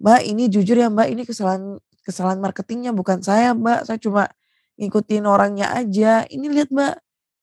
Mbak 0.00 0.20
ini 0.24 0.48
jujur 0.48 0.80
ya 0.80 0.88
Mbak 0.88 1.08
ini 1.12 1.22
kesalahan 1.28 1.76
kesalahan 2.08 2.40
marketingnya 2.40 2.96
bukan 2.96 3.20
saya 3.20 3.52
Mbak, 3.52 3.84
saya 3.84 4.00
cuma 4.00 4.32
ngikutin 4.80 5.28
orangnya 5.28 5.76
aja. 5.76 6.24
Ini 6.24 6.48
lihat 6.48 6.72
Mbak, 6.72 6.94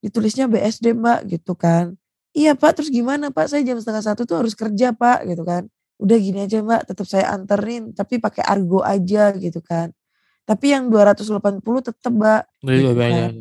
ditulisnya 0.01 0.49
BSD 0.49 0.97
Mbak 0.97 1.19
gitu 1.29 1.53
kan. 1.53 1.93
Iya 2.33 2.57
Pak, 2.57 2.81
terus 2.81 2.89
gimana 2.89 3.29
Pak? 3.29 3.53
Saya 3.53 3.61
jam 3.61 3.77
setengah 3.77 4.01
satu 4.01 4.25
tuh 4.25 4.41
harus 4.41 4.57
kerja 4.57 4.91
Pak 4.97 5.29
gitu 5.29 5.45
kan. 5.45 5.69
Udah 6.01 6.17
gini 6.17 6.49
aja 6.49 6.65
Mbak, 6.65 6.89
tetap 6.89 7.05
saya 7.05 7.29
anterin 7.29 7.93
tapi 7.93 8.17
pakai 8.17 8.41
argo 8.41 8.81
aja 8.81 9.29
gitu 9.37 9.61
kan. 9.61 9.93
Tapi 10.49 10.73
yang 10.73 10.89
280 10.89 11.61
tetap 11.85 12.11
Mbak. 12.11 12.41
Gitu 12.65 12.93
kan. 12.97 13.31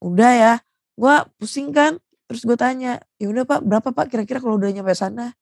Udah 0.00 0.32
ya, 0.32 0.52
gua 0.94 1.26
pusing 1.36 1.74
kan. 1.74 1.98
Terus 2.30 2.46
gue 2.46 2.54
tanya, 2.54 3.02
ya 3.18 3.26
udah 3.26 3.42
Pak, 3.42 3.66
berapa 3.66 3.90
Pak 3.90 4.06
kira-kira 4.06 4.38
kalau 4.38 4.54
udah 4.54 4.70
nyampe 4.70 4.94
sana? 4.94 5.34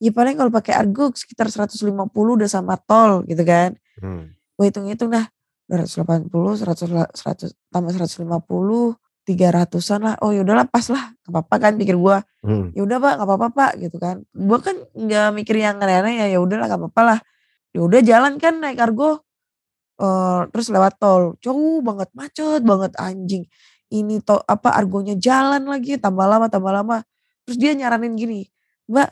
Ya 0.00 0.08
paling 0.08 0.40
kalau 0.40 0.48
pakai 0.48 0.72
argo 0.72 1.12
sekitar 1.12 1.52
150 1.52 1.84
udah 2.16 2.48
sama 2.48 2.80
tol 2.80 3.28
gitu 3.28 3.44
kan. 3.44 3.76
Hmm. 4.00 4.32
Gue 4.60 4.68
hitung-hitung 4.68 5.08
dah 5.08 5.24
280, 5.72 6.60
100, 6.60 6.92
la- 6.92 7.08
100 7.16 7.56
tambah 7.72 7.96
150, 7.96 9.00
300-an 9.24 10.00
lah. 10.04 10.14
Oh 10.20 10.36
ya 10.36 10.44
udahlah 10.44 10.68
pas 10.68 10.84
lah, 10.92 11.16
gak 11.24 11.32
apa-apa 11.32 11.54
kan 11.56 11.72
pikir 11.80 11.96
gua. 11.96 12.20
Hmm. 12.44 12.68
Ya 12.76 12.84
udah 12.84 13.00
Pak, 13.00 13.12
gak 13.22 13.28
apa-apa 13.30 13.48
Pak 13.56 13.72
gitu 13.80 13.96
kan. 13.96 14.20
Gua 14.36 14.60
kan 14.60 14.76
nggak 14.92 15.32
mikir 15.32 15.56
yang 15.56 15.80
aneh-aneh 15.80 16.20
ya, 16.20 16.26
ya 16.36 16.38
udahlah 16.44 16.68
gak 16.68 16.76
apa-apa 16.76 17.02
lah. 17.06 17.18
Ya 17.72 17.80
udah 17.80 18.00
jalan 18.04 18.36
kan 18.36 18.60
naik 18.60 18.76
argo 18.84 19.24
eh 20.00 20.42
terus 20.52 20.68
lewat 20.68 21.00
tol. 21.00 21.40
Jauh 21.40 21.80
banget, 21.80 22.12
macet 22.12 22.60
banget 22.60 22.92
anjing. 23.00 23.48
Ini 23.88 24.20
to 24.20 24.36
apa 24.44 24.76
argonya 24.76 25.16
jalan 25.16 25.64
lagi 25.64 25.96
tambah 25.96 26.24
lama 26.28 26.52
tambah 26.52 26.72
lama. 26.72 27.00
Terus 27.48 27.56
dia 27.56 27.72
nyaranin 27.76 28.12
gini, 28.16 28.44
"Mbak, 28.92 29.08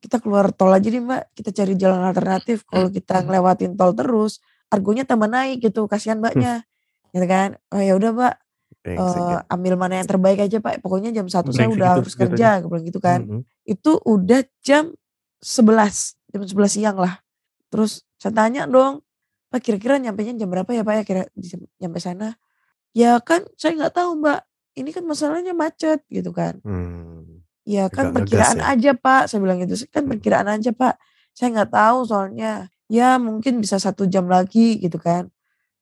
kita 0.00 0.16
keluar 0.22 0.48
tol 0.56 0.72
aja 0.72 0.88
nih, 0.88 1.02
Mbak. 1.02 1.22
Kita 1.36 1.50
cari 1.52 1.74
jalan 1.76 2.00
alternatif. 2.08 2.64
Kalau 2.64 2.88
kita 2.88 3.20
ngelewatin 3.26 3.76
tol 3.76 3.92
terus, 3.92 4.40
argonya 4.70 5.04
tambah 5.04 5.26
naik 5.26 5.60
gitu. 5.60 5.84
Kasihan 5.84 6.22
Mbaknya." 6.22 6.62
Gitu 7.10 7.26
kan. 7.26 7.58
Oh 7.74 7.82
ya 7.82 7.98
udah, 7.98 8.10
Mbak. 8.14 8.34
Ya. 8.80 9.44
ambil 9.50 9.76
mana 9.76 10.00
yang 10.00 10.08
terbaik 10.08 10.40
aja, 10.40 10.56
Pak. 10.56 10.80
Pokoknya 10.80 11.12
jam 11.12 11.28
satu 11.28 11.52
saya 11.52 11.68
udah 11.68 12.00
harus 12.00 12.16
kerja, 12.16 12.64
bilang 12.64 12.80
gitu 12.86 12.96
kan 12.96 13.20
Mm-mm. 13.28 13.42
itu 13.68 13.92
udah 14.08 14.40
jam 14.64 14.96
11 15.40 16.16
jam 16.32 16.40
11 16.44 16.68
siang 16.68 16.96
lah 16.96 17.20
terus 17.68 18.04
saya 18.16 18.32
tanya 18.32 18.64
dong 18.64 19.00
pak 19.48 19.60
kira-kira 19.60 19.96
nyampe 19.96 20.20
jam 20.22 20.48
berapa 20.48 20.68
ya 20.70 20.80
pak 20.80 20.94
ya 20.96 21.04
kira 21.04 21.22
nyampe 21.76 21.98
sana 21.98 22.36
ya 22.92 23.18
kan 23.20 23.44
saya 23.56 23.74
nggak 23.76 23.94
tahu 23.96 24.20
mbak 24.20 24.44
ini 24.76 24.90
kan 24.92 25.04
masalahnya 25.04 25.52
macet 25.52 26.04
gitu 26.06 26.30
kan 26.30 26.60
Hmm. 26.62 27.40
ya 27.64 27.88
kan 27.88 28.12
Agak 28.12 28.24
perkiraan 28.24 28.58
ya? 28.60 28.64
aja 28.70 28.90
pak 28.94 29.22
saya 29.28 29.40
bilang 29.40 29.58
gitu 29.60 29.74
kan 29.88 30.04
perkiraan 30.06 30.48
aja 30.48 30.70
pak 30.72 30.96
saya 31.32 31.48
nggak 31.52 31.72
tahu 31.72 31.98
soalnya 32.04 32.68
ya 32.90 33.16
mungkin 33.16 33.62
bisa 33.62 33.78
satu 33.78 34.04
jam 34.04 34.26
lagi 34.26 34.82
gitu 34.82 34.98
kan. 34.98 35.30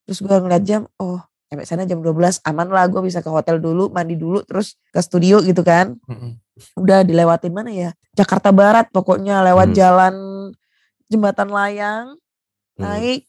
Terus 0.04 0.20
gue 0.20 0.36
ngeliat 0.36 0.62
jam 0.62 0.84
oh 1.00 1.18
sampai 1.48 1.64
sana 1.64 1.88
jam 1.88 2.04
12 2.04 2.44
aman 2.44 2.68
lah 2.68 2.84
gue 2.92 3.00
bisa 3.00 3.24
ke 3.24 3.30
hotel 3.32 3.56
dulu 3.56 3.88
mandi 3.88 4.20
dulu 4.20 4.44
terus 4.44 4.76
ke 4.92 5.00
studio 5.00 5.40
gitu 5.40 5.64
kan. 5.64 5.96
Udah 6.76 7.00
dilewatin 7.02 7.50
mana 7.56 7.72
ya? 7.72 7.90
Jakarta 8.12 8.52
Barat 8.52 8.92
pokoknya 8.92 9.40
lewat 9.42 9.72
Hmm. 9.72 9.76
jalan 9.76 10.14
jembatan 11.08 11.48
layang 11.48 12.06
Hmm. 12.76 12.84
naik 12.84 13.24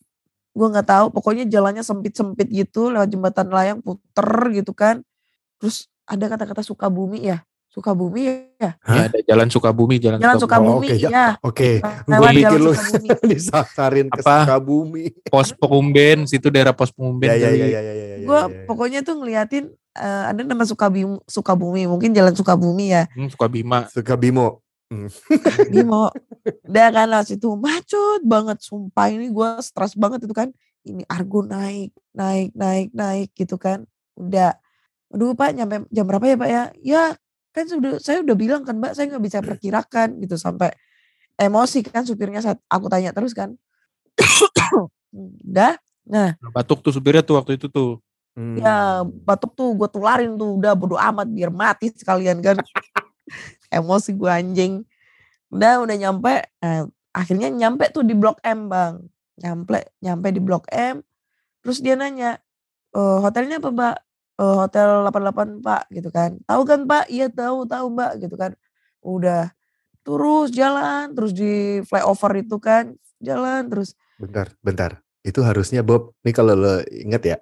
gue 0.51 0.67
nggak 0.67 0.88
tahu 0.91 1.05
pokoknya 1.15 1.48
jalannya 1.48 1.81
sempit 1.86 2.12
sempit 2.19 2.51
gitu 2.51 2.91
lewat 2.91 3.07
jembatan 3.07 3.48
layang 3.48 3.79
puter 3.79 4.29
gitu 4.51 4.75
kan. 4.75 5.00
Terus 5.63 5.88
ada 6.03 6.27
kata-kata 6.27 6.59
Sukabumi 6.59 7.24
ya 7.24 7.48
Sukabumi 7.69 8.25
ya 8.57 8.73
Ya, 8.81 9.05
ada 9.05 9.19
jalan 9.23 9.47
Sukabumi, 9.47 10.01
jalan, 10.01 10.17
jalan 10.17 10.41
Sukabumi. 10.41 10.89
Sukabumi 10.89 10.89
oke, 10.89 10.97
ya. 10.97 11.09
ya 11.13 11.27
Oke, 11.45 11.69
gue 11.79 12.29
jalan 12.41 12.59
lu 12.59 12.71
Sukabumi 12.73 13.09
disasarin 13.38 14.07
ke 14.09 14.19
Apa? 14.25 14.35
Sukabumi. 14.43 15.03
Pos 15.29 15.49
Pengumben, 15.53 16.25
situ 16.25 16.49
daerah 16.49 16.73
Pos 16.73 16.89
Pengumben 16.89 17.29
Ya 17.29 17.38
ya 17.38 17.49
ya 17.53 17.65
ya 17.69 17.79
ya 17.79 17.81
ya. 17.93 17.93
ya, 17.93 18.17
gue 18.25 18.39
ya, 18.41 18.49
ya. 18.49 18.65
pokoknya 18.65 18.99
tuh 19.05 19.21
ngeliatin 19.21 19.69
eh, 19.93 20.23
ada 20.33 20.41
nama 20.41 20.65
Sukabumi 20.65 21.21
Sukabumi 21.29 21.85
mungkin 21.85 22.09
jalan 22.11 22.33
Sukabumi 22.33 22.89
ya 22.89 23.05
Hmm, 23.13 23.29
Sukabima. 23.29 23.85
Sukabimo. 23.88 24.65
Bimo. 25.69 26.09
Udah 26.69 26.89
kan 26.89 27.05
lewat 27.05 27.29
situ 27.29 27.53
macet 27.53 28.25
banget 28.25 28.57
sumpah 28.65 29.13
ini 29.13 29.29
gue 29.29 29.49
stres 29.61 29.93
banget 29.93 30.25
itu 30.25 30.33
kan. 30.33 30.49
Ini 30.81 31.05
argo 31.05 31.45
naik, 31.45 31.93
naik, 32.17 32.49
naik, 32.57 32.89
naik 32.97 33.29
gitu 33.38 33.61
kan. 33.61 33.85
Udah. 34.17 34.57
Aduh 35.13 35.38
Pak 35.38 35.53
nyampe 35.53 35.85
jam 35.93 36.09
berapa 36.09 36.25
ya 36.25 36.35
Pak 36.35 36.49
ya? 36.49 36.63
Ya 36.81 37.03
kan 37.59 37.67
sudah 37.67 37.91
saya 37.99 38.23
udah 38.23 38.35
bilang 38.39 38.63
kan 38.63 38.79
Mbak 38.79 38.93
saya 38.95 39.05
nggak 39.11 39.23
bisa 39.23 39.39
perkirakan 39.43 40.17
gitu 40.23 40.39
sampai 40.39 40.71
emosi 41.35 41.83
kan 41.83 42.07
supirnya 42.07 42.39
saat 42.39 42.59
aku 42.71 42.87
tanya 42.87 43.11
terus 43.11 43.35
kan. 43.35 43.53
udah 45.43 45.75
Batuk 46.55 46.79
tuh 46.81 46.95
supirnya 46.95 47.21
tuh 47.21 47.37
waktu 47.37 47.59
itu 47.59 47.67
tuh. 47.67 47.99
Hmm. 48.39 48.55
ya 48.55 49.03
batuk 49.03 49.51
tuh 49.51 49.75
gue 49.75 49.89
tularin 49.91 50.39
tuh 50.39 50.61
udah 50.61 50.71
bodo 50.71 50.95
amat 50.95 51.27
biar 51.27 51.51
mati 51.51 51.91
sekalian 51.91 52.39
kan. 52.39 52.55
emosi 53.77 54.15
gue 54.15 54.31
anjing. 54.31 54.73
Udah 55.51 55.83
udah 55.83 55.95
nyampe 55.97 56.47
eh, 56.63 56.83
akhirnya 57.13 57.49
nyampe 57.49 57.89
tuh 57.89 58.05
di 58.05 58.13
Blok 58.13 58.39
M 58.45 58.69
bang 58.69 59.01
nyampe 59.39 59.79
nyampe 60.03 60.27
di 60.29 60.41
Blok 60.43 60.69
M 60.69 61.01
terus 61.63 61.81
dia 61.81 61.97
nanya 61.97 62.37
e, 62.93 62.99
hotelnya 62.99 63.59
apa 63.59 63.69
mbak 63.73 63.95
"E, 64.39 64.43
hotel 64.43 65.03
88 65.12 65.60
pak 65.60 65.84
gitu 65.91 66.10
kan 66.10 66.39
tahu 66.48 66.63
kan 66.63 66.88
pak 66.88 67.12
iya 67.12 67.27
tahu 67.27 67.67
tahu 67.67 67.91
mbak 67.91 68.24
gitu 68.24 68.39
kan 68.39 68.55
udah 69.03 69.51
terus 70.08 70.55
jalan 70.55 71.12
terus 71.12 71.36
di 71.36 71.84
flyover 71.84 72.31
itu 72.39 72.55
kan 72.58 72.96
jalan 73.19 73.67
terus 73.67 74.00
Bentar, 74.19 74.51
bentar. 74.60 74.91
Itu 75.24 75.48
harusnya 75.48 75.79
Bob, 75.79 76.12
nih 76.27 76.36
kalau 76.36 76.51
lo 76.51 76.84
inget 76.91 77.24
ya, 77.24 77.38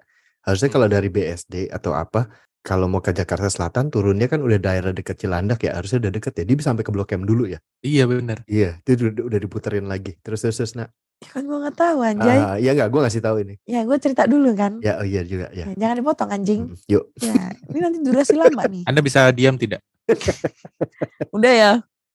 harusnya 0.46 0.70
kalau 0.70 0.86
dari 0.86 1.10
BSD 1.10 1.74
atau 1.74 1.90
apa, 1.90 2.30
kalau 2.62 2.86
mau 2.86 3.02
ke 3.02 3.10
Jakarta 3.10 3.50
Selatan 3.50 3.90
turunnya 3.90 4.30
kan 4.30 4.38
udah 4.38 4.62
daerah 4.62 4.94
dekat 4.94 5.18
Cilandak 5.18 5.66
ya, 5.66 5.74
harusnya 5.74 6.06
udah 6.06 6.12
deket 6.14 6.38
ya. 6.38 6.44
Dia 6.46 6.54
bisa 6.54 6.70
sampai 6.70 6.86
ke 6.86 6.94
Blok 6.94 7.10
M 7.18 7.26
dulu 7.26 7.50
ya. 7.50 7.58
Iya 7.82 8.06
bener. 8.06 8.46
Iya, 8.46 8.78
itu 8.86 9.10
udah, 9.10 9.26
udah 9.26 9.38
diputerin 9.42 9.90
lagi. 9.90 10.14
Terus 10.22 10.46
terus 10.46 10.56
terus 10.62 10.72
nak. 10.78 10.94
Ya 11.18 11.28
kan 11.34 11.42
gue 11.42 11.58
nggak 11.58 11.76
tahu 11.76 11.98
anjay. 12.06 12.38
Ah, 12.38 12.56
iya 12.56 12.70
nggak, 12.78 12.88
gue 12.94 13.00
ngasih 13.02 13.22
tahu 13.22 13.36
ini. 13.42 13.54
ya 13.66 13.82
gue 13.82 13.96
cerita 13.98 14.22
dulu 14.30 14.54
kan. 14.54 14.78
Ya, 14.78 15.02
oh 15.02 15.06
iya 15.06 15.26
juga 15.26 15.50
ya. 15.50 15.66
Ya, 15.66 15.74
jangan 15.74 15.96
dipotong 15.98 16.30
anjing. 16.30 16.60
Mm, 16.70 16.76
Yuk. 16.86 17.04
ya 17.18 17.34
ini 17.74 17.78
nanti 17.82 17.98
durasi 18.06 18.34
lama 18.38 18.62
nih. 18.70 18.82
Anda 18.86 19.00
bisa 19.02 19.34
diam 19.34 19.58
tidak? 19.58 19.82
udah 21.36 21.52
ya 21.52 21.72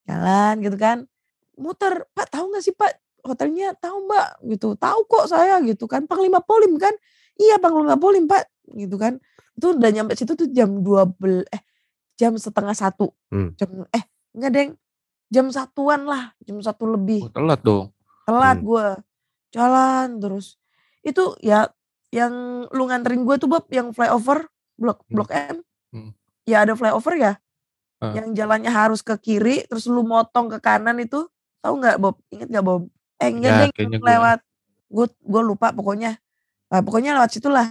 jalan 0.07 0.53
gitu 0.63 0.77
kan. 0.79 0.97
Muter 1.59 2.07
pak 2.15 2.31
tahu 2.31 2.55
nggak 2.55 2.63
sih 2.63 2.73
pak? 2.73 2.95
Hotelnya 3.23 3.75
tahu 3.75 4.07
mbak? 4.07 4.27
Gitu. 4.47 4.75
Tahu 4.79 4.99
kok 5.07 5.25
saya 5.27 5.59
gitu 5.63 5.85
kan. 5.85 6.07
Panglima 6.07 6.39
polim 6.39 6.79
kan. 6.79 6.95
Iya 7.35 7.59
panglima 7.59 7.99
polim 7.99 8.25
pak 8.25 8.47
gitu 8.71 8.95
kan. 8.95 9.19
Itu 9.53 9.75
udah 9.75 9.91
nyampe 9.91 10.15
situ 10.15 10.33
tuh 10.33 10.47
jam 10.49 10.79
dua 10.81 11.05
bel 11.05 11.43
eh 11.51 11.61
jam 12.15 12.39
setengah 12.39 12.73
satu. 12.73 13.11
Hmm. 13.29 13.51
jam 13.59 13.83
eh 13.91 14.03
enggak 14.31 14.51
deng. 14.51 14.71
Jam 15.33 15.49
satuan 15.49 16.05
lah 16.07 16.31
jam 16.45 16.61
satu 16.63 16.87
lebih. 16.87 17.25
Oh, 17.25 17.31
telat 17.33 17.59
dong. 17.65 17.93
Telat 18.23 18.57
Hmm. 18.57 18.65
gue 18.65 18.85
jalan 19.51 20.07
terus 20.17 20.57
itu 21.01 21.35
ya 21.39 21.69
yang 22.09 22.33
lu 22.69 22.83
nganterin 22.87 23.25
gue 23.25 23.35
tuh 23.37 23.49
Bob 23.49 23.67
yang 23.69 23.91
flyover 23.91 24.47
blok 24.75 25.03
Hmm. 25.05 25.13
blok 25.13 25.29
M 25.31 25.57
Hmm. 25.91 26.11
ya 26.43 26.63
ada 26.63 26.73
flyover 26.73 27.13
ya 27.15 27.33
Ah. 27.97 28.11
yang 28.13 28.33
jalannya 28.33 28.67
harus 28.67 28.99
ke 28.99 29.15
kiri 29.15 29.63
terus 29.63 29.87
lu 29.87 30.03
motong 30.03 30.49
ke 30.49 30.59
kanan 30.59 30.99
itu 30.99 31.23
tahu 31.59 31.79
nggak 31.79 31.97
Bob 31.97 32.19
inget 32.27 32.49
nggak 32.49 32.65
Bob 32.65 32.91
eh 33.17 33.29
enggak 33.29 33.51
Ya, 33.51 33.59
deh 33.69 33.99
lewat 34.01 34.39
gue 34.89 35.07
gue 35.07 35.41
lupa 35.41 35.71
pokoknya 35.71 36.19
nah, 36.67 36.81
pokoknya 36.81 37.15
lewat 37.15 37.31
situlah 37.31 37.67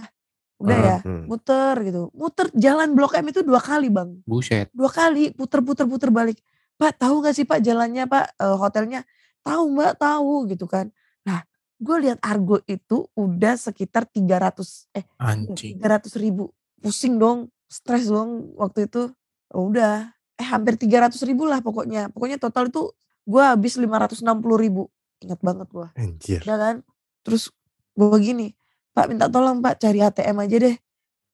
udah 0.57 0.73
Ah, 0.73 0.85
ya 0.87 0.97
hmm. 1.01 1.23
muter 1.27 1.75
gitu 1.83 2.09
muter 2.11 2.47
jalan 2.53 2.93
blok 2.93 3.13
M 3.13 3.27
itu 3.27 3.43
dua 3.43 3.59
kali 3.59 3.87
bang 3.87 4.17
Buset. 4.23 4.71
dua 4.71 4.87
kali 4.87 5.29
puter 5.29 5.59
puter 5.59 5.85
puter 5.85 6.09
balik 6.09 6.39
pak 6.73 6.97
tahu 6.97 7.21
nggak 7.21 7.35
sih 7.35 7.43
pak 7.43 7.59
jalannya 7.59 8.07
pak 8.07 8.33
eh, 8.33 8.55
hotelnya 8.55 9.03
tahu 9.43 9.63
mbak 9.75 9.99
tahu 9.99 10.47
gitu 10.49 10.65
kan. 10.65 10.89
Nah 11.27 11.43
gue 11.77 11.95
lihat 12.07 12.19
Argo 12.23 12.63
itu 12.65 13.05
udah 13.13 13.59
sekitar 13.59 14.07
300 14.07 14.89
eh 14.95 15.05
Anjing. 15.19 15.77
300 15.77 16.15
ribu. 16.17 16.49
Pusing 16.79 17.19
dong 17.19 17.51
stres 17.67 18.07
dong 18.07 18.55
waktu 18.55 18.87
itu. 18.87 19.11
Udah 19.53 20.09
eh 20.39 20.47
hampir 20.47 20.79
300 20.79 21.13
ribu 21.27 21.43
lah 21.45 21.59
pokoknya. 21.59 22.09
Pokoknya 22.09 22.39
total 22.39 22.71
itu 22.71 22.89
gue 23.27 23.43
habis 23.43 23.75
560 23.75 24.23
ribu. 24.57 24.87
Ingat 25.23 25.39
banget 25.43 25.67
gue 25.71 25.87
Anjir. 25.99 26.39
udah 26.43 26.57
kan? 26.57 26.75
Terus 27.23 27.51
gue 27.93 28.17
gini 28.19 28.55
pak 28.93 29.09
minta 29.09 29.25
tolong 29.25 29.59
pak 29.59 29.77
cari 29.81 29.99
ATM 29.99 30.37
aja 30.43 30.57
deh. 30.59 30.75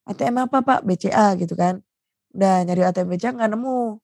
ATM 0.09 0.49
apa 0.49 0.57
pak? 0.65 0.79
BCA 0.81 1.37
gitu 1.37 1.53
kan. 1.53 1.81
Udah 2.33 2.65
nyari 2.65 2.81
ATM 2.85 3.09
BCA 3.13 3.31
nggak 3.37 3.51
nemu. 3.53 4.01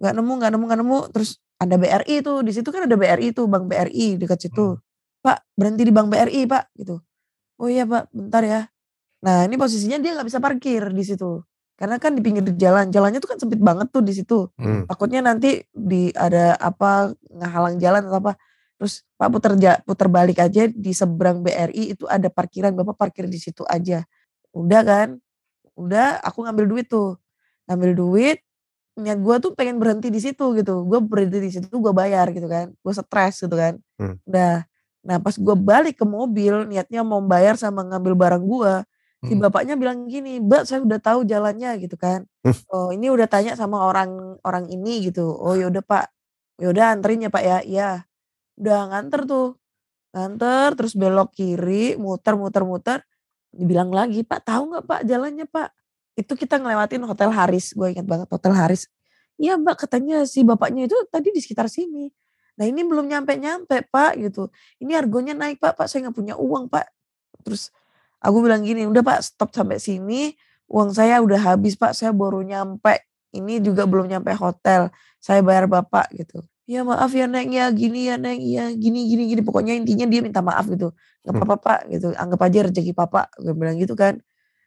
Nggak 0.00 0.14
nemu 0.18 0.32
nggak 0.36 0.50
nemu 0.52 0.64
nggak 0.68 0.80
nemu. 0.84 0.98
Terus 1.14 1.30
ada 1.62 1.74
BRI 1.78 2.26
tuh 2.26 2.42
di 2.42 2.50
situ 2.50 2.68
kan 2.74 2.90
ada 2.90 2.96
BRI 2.98 3.30
tuh 3.30 3.46
bank 3.46 3.70
BRI 3.70 4.18
dekat 4.18 4.50
situ. 4.50 4.74
Pak 5.22 5.46
berhenti 5.54 5.86
di 5.86 5.92
bank 5.94 6.10
BRI 6.10 6.50
pak 6.50 6.74
gitu. 6.74 6.98
Oh 7.62 7.70
iya 7.70 7.86
pak 7.86 8.10
bentar 8.10 8.42
ya. 8.42 8.60
Nah 9.22 9.46
ini 9.46 9.54
posisinya 9.54 10.02
dia 10.02 10.18
nggak 10.18 10.26
bisa 10.26 10.42
parkir 10.42 10.90
di 10.90 11.04
situ. 11.06 11.38
Karena 11.78 11.98
kan 12.02 12.14
di 12.14 12.22
pinggir 12.22 12.42
jalan 12.58 12.90
jalannya 12.90 13.18
tuh 13.22 13.30
kan 13.34 13.38
sempit 13.38 13.62
banget 13.62 13.88
tuh 13.94 14.02
di 14.02 14.12
situ. 14.14 14.50
Hmm. 14.58 14.86
takutnya 14.90 15.22
nanti 15.22 15.62
di 15.70 16.10
ada 16.14 16.58
apa 16.58 17.14
ngehalang 17.30 17.78
jalan 17.78 18.02
atau 18.10 18.18
apa. 18.18 18.32
Terus 18.82 19.06
pak 19.14 19.30
puter 19.30 19.52
ja- 19.62 19.80
puter 19.86 20.10
balik 20.10 20.42
aja 20.42 20.66
di 20.66 20.90
seberang 20.90 21.46
BRI 21.46 21.94
itu 21.94 22.04
ada 22.10 22.26
parkiran 22.26 22.74
bapak 22.74 22.98
parkir 22.98 23.30
di 23.30 23.38
situ 23.38 23.62
aja. 23.70 24.02
Udah 24.50 24.82
kan? 24.82 25.08
Udah 25.78 26.18
aku 26.26 26.42
ngambil 26.42 26.66
duit 26.66 26.86
tuh. 26.90 27.14
Ngambil 27.70 27.90
duit 27.94 28.38
niat 28.98 29.18
gue 29.24 29.36
tuh 29.40 29.52
pengen 29.56 29.80
berhenti 29.80 30.12
di 30.12 30.20
situ 30.20 30.52
gitu. 30.58 30.84
Gue 30.84 31.00
berhenti 31.00 31.38
di 31.40 31.50
situ 31.52 31.72
gue 31.72 31.92
bayar 31.96 32.28
gitu 32.32 32.44
kan. 32.50 32.72
Gue 32.84 32.92
stres 32.92 33.40
gitu 33.40 33.56
kan. 33.56 33.80
Hmm. 34.00 34.18
udah 34.28 34.66
nah 35.02 35.18
pas 35.18 35.34
gue 35.34 35.56
balik 35.58 35.98
ke 35.98 36.06
mobil 36.06 36.62
niatnya 36.70 37.02
mau 37.02 37.18
bayar 37.18 37.58
sama 37.58 37.82
ngambil 37.82 38.14
barang 38.14 38.44
gue 38.46 38.74
si 39.26 39.34
Hmm. 39.34 39.42
bapaknya 39.42 39.74
bilang 39.74 40.06
gini 40.06 40.38
mbak 40.42 40.62
saya 40.66 40.82
udah 40.82 40.98
tahu 40.98 41.22
jalannya 41.26 41.78
gitu 41.78 41.94
kan. 41.94 42.26
Hmm. 42.42 42.54
oh 42.74 42.90
ini 42.90 43.06
udah 43.10 43.26
tanya 43.30 43.54
sama 43.54 43.82
orang 43.86 44.38
orang 44.42 44.66
ini 44.70 45.10
gitu. 45.10 45.30
Oh 45.30 45.54
yaudah 45.54 45.82
pak. 45.82 46.10
Yaudah 46.58 46.94
anterin 46.94 47.26
ya 47.26 47.30
pak 47.30 47.42
ya. 47.42 47.58
Iya. 47.62 47.90
Udah 48.58 48.78
nganter 48.90 49.20
tuh. 49.26 49.48
Nganter 50.12 50.68
terus 50.78 50.92
belok 50.98 51.30
kiri 51.34 51.96
muter 51.96 52.34
muter 52.34 52.62
muter. 52.66 52.98
Dibilang 53.54 53.90
lagi 53.94 54.26
pak 54.26 54.42
tahu 54.46 54.74
nggak 54.74 54.84
pak 54.90 55.00
jalannya 55.06 55.46
pak 55.48 55.70
itu 56.12 56.32
kita 56.36 56.60
ngelewatin 56.60 57.02
hotel 57.08 57.32
Haris 57.32 57.72
gue 57.72 57.88
ingat 57.92 58.04
banget 58.04 58.28
hotel 58.28 58.52
Haris. 58.52 58.88
Iya 59.40 59.56
mbak 59.56 59.88
katanya 59.88 60.28
si 60.28 60.44
bapaknya 60.44 60.86
itu 60.86 60.96
tadi 61.08 61.32
di 61.32 61.40
sekitar 61.40 61.66
sini. 61.72 62.12
Nah 62.60 62.68
ini 62.68 62.84
belum 62.84 63.08
nyampe 63.08 63.32
nyampe 63.40 63.88
pak 63.88 64.20
gitu. 64.20 64.52
Ini 64.76 65.00
argonya 65.00 65.32
naik 65.32 65.56
pak 65.58 65.72
pak 65.78 65.88
saya 65.88 66.08
nggak 66.08 66.16
punya 66.16 66.34
uang 66.36 66.68
pak. 66.68 66.84
Terus 67.42 67.72
aku 68.20 68.44
bilang 68.44 68.60
gini 68.62 68.84
udah 68.84 69.00
pak 69.00 69.24
stop 69.24 69.56
sampai 69.56 69.80
sini. 69.80 70.36
Uang 70.68 70.92
saya 70.92 71.20
udah 71.24 71.40
habis 71.56 71.76
pak. 71.80 71.96
Saya 71.96 72.12
baru 72.12 72.44
nyampe. 72.44 73.02
Ini 73.32 73.64
juga 73.64 73.88
belum 73.88 74.12
nyampe 74.12 74.36
hotel. 74.36 74.92
Saya 75.16 75.40
bayar 75.40 75.64
bapak 75.64 76.12
gitu. 76.12 76.44
Ya 76.68 76.84
maaf 76.84 77.10
ya 77.16 77.24
neng. 77.24 77.48
Ya 77.50 77.72
gini 77.72 78.12
ya 78.12 78.20
neng. 78.20 78.38
Ya 78.44 78.68
gini 78.68 79.08
gini 79.08 79.32
gini. 79.32 79.40
Pokoknya 79.40 79.72
intinya 79.72 80.04
dia 80.04 80.20
minta 80.20 80.44
maaf 80.44 80.68
gitu. 80.68 80.92
Nggak 81.24 81.32
Hmm. 81.32 81.40
apa-apa 81.40 81.56
pak 81.56 81.80
gitu. 81.88 82.08
Anggap 82.20 82.40
aja 82.44 82.58
rezeki 82.68 82.92
papa 82.92 83.32
gue 83.40 83.54
bilang 83.56 83.80
gitu 83.80 83.96
kan. 83.96 84.20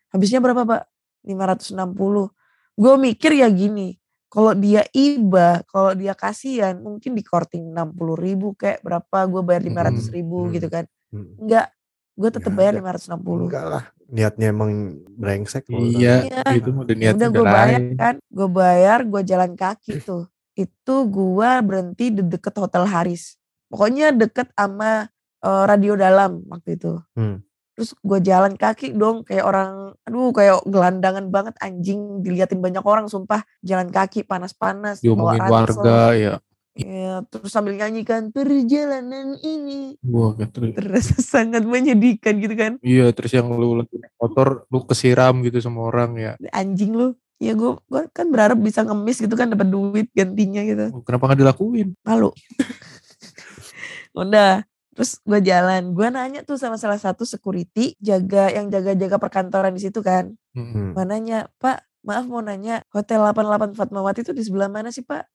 Habisnya 0.09 0.41
berapa 0.41 0.65
pak 0.65 0.81
560 1.25 2.29
gue 2.75 2.93
mikir 2.97 3.31
ya 3.33 3.49
gini 3.49 3.97
kalau 4.27 4.51
dia 4.51 4.83
iba 4.91 5.63
kalau 5.65 5.91
dia 5.91 6.11
kasihan 6.11 6.75
mungkin 6.77 7.15
di 7.15 7.23
korting 7.23 7.71
60 7.71 7.95
ribu 8.15 8.53
kayak 8.53 8.79
berapa 8.79 9.17
gue 9.25 9.41
bayar 9.41 9.63
500 9.63 10.11
ribu 10.11 10.45
Hmm. 10.45 10.51
gitu 10.51 10.67
kan 10.67 10.85
Hmm. 11.09 11.33
enggak 11.39 11.67
gue 12.13 12.29
tetap 12.29 12.51
bayar 12.51 12.73
ada. 12.73 12.95
560 12.95 13.47
Enggak 13.47 13.65
lah. 13.65 13.83
Niatnya 14.05 14.47
emang 14.49 14.71
brengsek. 15.09 15.65
Iya, 15.67 16.29
Iya. 16.29 16.41
itu 16.53 16.69
udah 16.69 16.95
niatnya 16.95 17.27
udah 17.27 17.31
gue 17.33 17.45
bayar 17.45 17.81
kan 17.95 18.15
gue 18.21 18.47
bayar 18.49 18.99
gue 19.03 19.21
jalan 19.23 19.51
kaki 19.53 19.93
tuh 19.99 20.23
itu 20.53 20.95
gue 21.05 21.49
berhenti 21.61 22.05
di 22.09 22.21
deket 22.21 22.55
hotel 22.55 22.85
Haris 22.85 23.35
pokoknya 23.67 24.11
deket 24.11 24.53
sama 24.53 25.09
eh, 25.41 25.63
radio 25.65 25.93
dalam 25.95 26.43
waktu 26.45 26.75
itu 26.75 26.99
Hmm. 27.13 27.41
Terus 27.75 27.91
gue 27.93 28.19
jalan 28.23 28.55
kaki 28.55 28.95
dong 28.95 29.21
kayak 29.21 29.43
orang 29.43 29.71
aduh 30.01 30.31
kayak 30.31 30.63
gelandangan 30.63 31.27
banget 31.27 31.53
anjing 31.59 32.23
diliatin 32.23 32.63
banyak 32.63 32.79
orang 32.81 33.05
sumpah 33.05 33.43
jalan 33.61 33.91
kaki 33.91 34.23
panas-panas 34.23 35.03
Diomongin 35.03 35.43
warga 35.43 36.15
ya. 36.15 36.33
ya 36.71 37.19
terus 37.27 37.51
sambil 37.51 37.75
nyanyikan 37.75 38.31
perjalanan 38.31 39.35
ini 39.37 39.99
Wah, 40.01 40.31
gitu. 40.35 40.71
terasa 40.71 41.19
sangat 41.35 41.63
menyedihkan 41.63 42.39
gitu 42.39 42.55
kan 42.55 42.79
Iya, 42.79 43.11
terus 43.11 43.31
yang 43.31 43.51
lu 43.51 43.75
lagi 43.75 43.95
motor, 44.15 44.63
lu 44.67 44.79
kesiram 44.83 45.43
gitu 45.43 45.59
sama 45.59 45.83
orang 45.85 46.15
ya. 46.15 46.31
anjing 46.51 46.95
lu 46.95 47.11
ya 47.35 47.51
gue 47.51 47.75
gua 47.91 48.07
kan 48.09 48.31
berharap 48.31 48.55
bisa 48.55 48.87
ngemis 48.87 49.19
gitu 49.19 49.35
kan 49.35 49.51
dapat 49.51 49.67
duit 49.67 50.07
gantinya 50.15 50.63
gitu 50.63 50.95
Oh, 50.95 51.03
Kenapa 51.03 51.27
nggak 51.27 51.39
dilakuin? 51.43 51.91
malu 52.01 52.31
udah 54.15 54.63
terus 54.95 55.19
gue 55.27 55.43
jalan 55.43 55.91
gue 55.91 56.07
nanya 56.07 56.41
tuh 56.47 56.55
sama 56.55 56.79
salah 56.79 56.95
satu 56.95 57.27
security 57.27 57.99
jaga 57.99 58.47
yang 58.47 58.71
jaga-jaga 58.71 59.19
perkantoran 59.19 59.75
di 59.75 59.83
situ 59.83 59.99
kan. 59.99 60.31
Hmm. 60.55 60.71
Hmm. 60.71 60.89
Gue 60.95 61.03
nanya 61.03 61.51
pak 61.59 61.83
maaf 62.07 62.23
mau 62.31 62.39
nanya 62.39 62.79
hotel 62.95 63.19
88 63.19 63.75
Fatmawati 63.75 64.23
itu 64.23 64.31
di 64.31 64.47
sebelah 64.47 64.71
mana 64.71 64.95
sih 64.95 65.03
pak? 65.03 65.27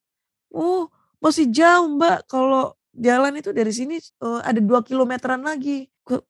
Oh 0.56 0.88
masih 1.20 1.52
jauh 1.52 1.92
mbak. 1.92 2.24
Kalau 2.24 2.72
jalan 2.96 3.36
itu 3.36 3.52
dari 3.52 3.70
sini 3.70 4.00
eh, 4.00 4.40
ada 4.40 4.58
dua 4.64 4.80
kilometeran 4.80 5.44
lagi. 5.44 5.84
Gue 6.02 6.24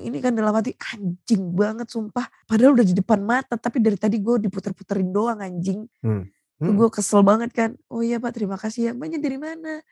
ini 0.00 0.18
kan 0.18 0.32
dalam 0.32 0.56
hati 0.56 0.72
anjing 0.96 1.52
banget 1.52 1.92
sumpah. 1.92 2.26
Padahal 2.48 2.80
udah 2.80 2.86
di 2.88 2.96
depan 2.96 3.20
mata 3.20 3.60
tapi 3.60 3.84
dari 3.84 4.00
tadi 4.00 4.18
gue 4.24 4.40
diputer-puterin 4.40 5.12
doang 5.12 5.38
anjing. 5.44 5.84
Hmm. 6.00 6.24
gue 6.60 6.88
kesel 6.88 7.20
banget 7.20 7.52
kan. 7.52 7.70
Oh 7.92 8.00
iya 8.00 8.16
pak 8.16 8.32
terima 8.32 8.56
kasih 8.56 8.88
ya. 8.88 8.92
Mbaknya 8.96 9.20
dari 9.20 9.36
mana 9.36 9.84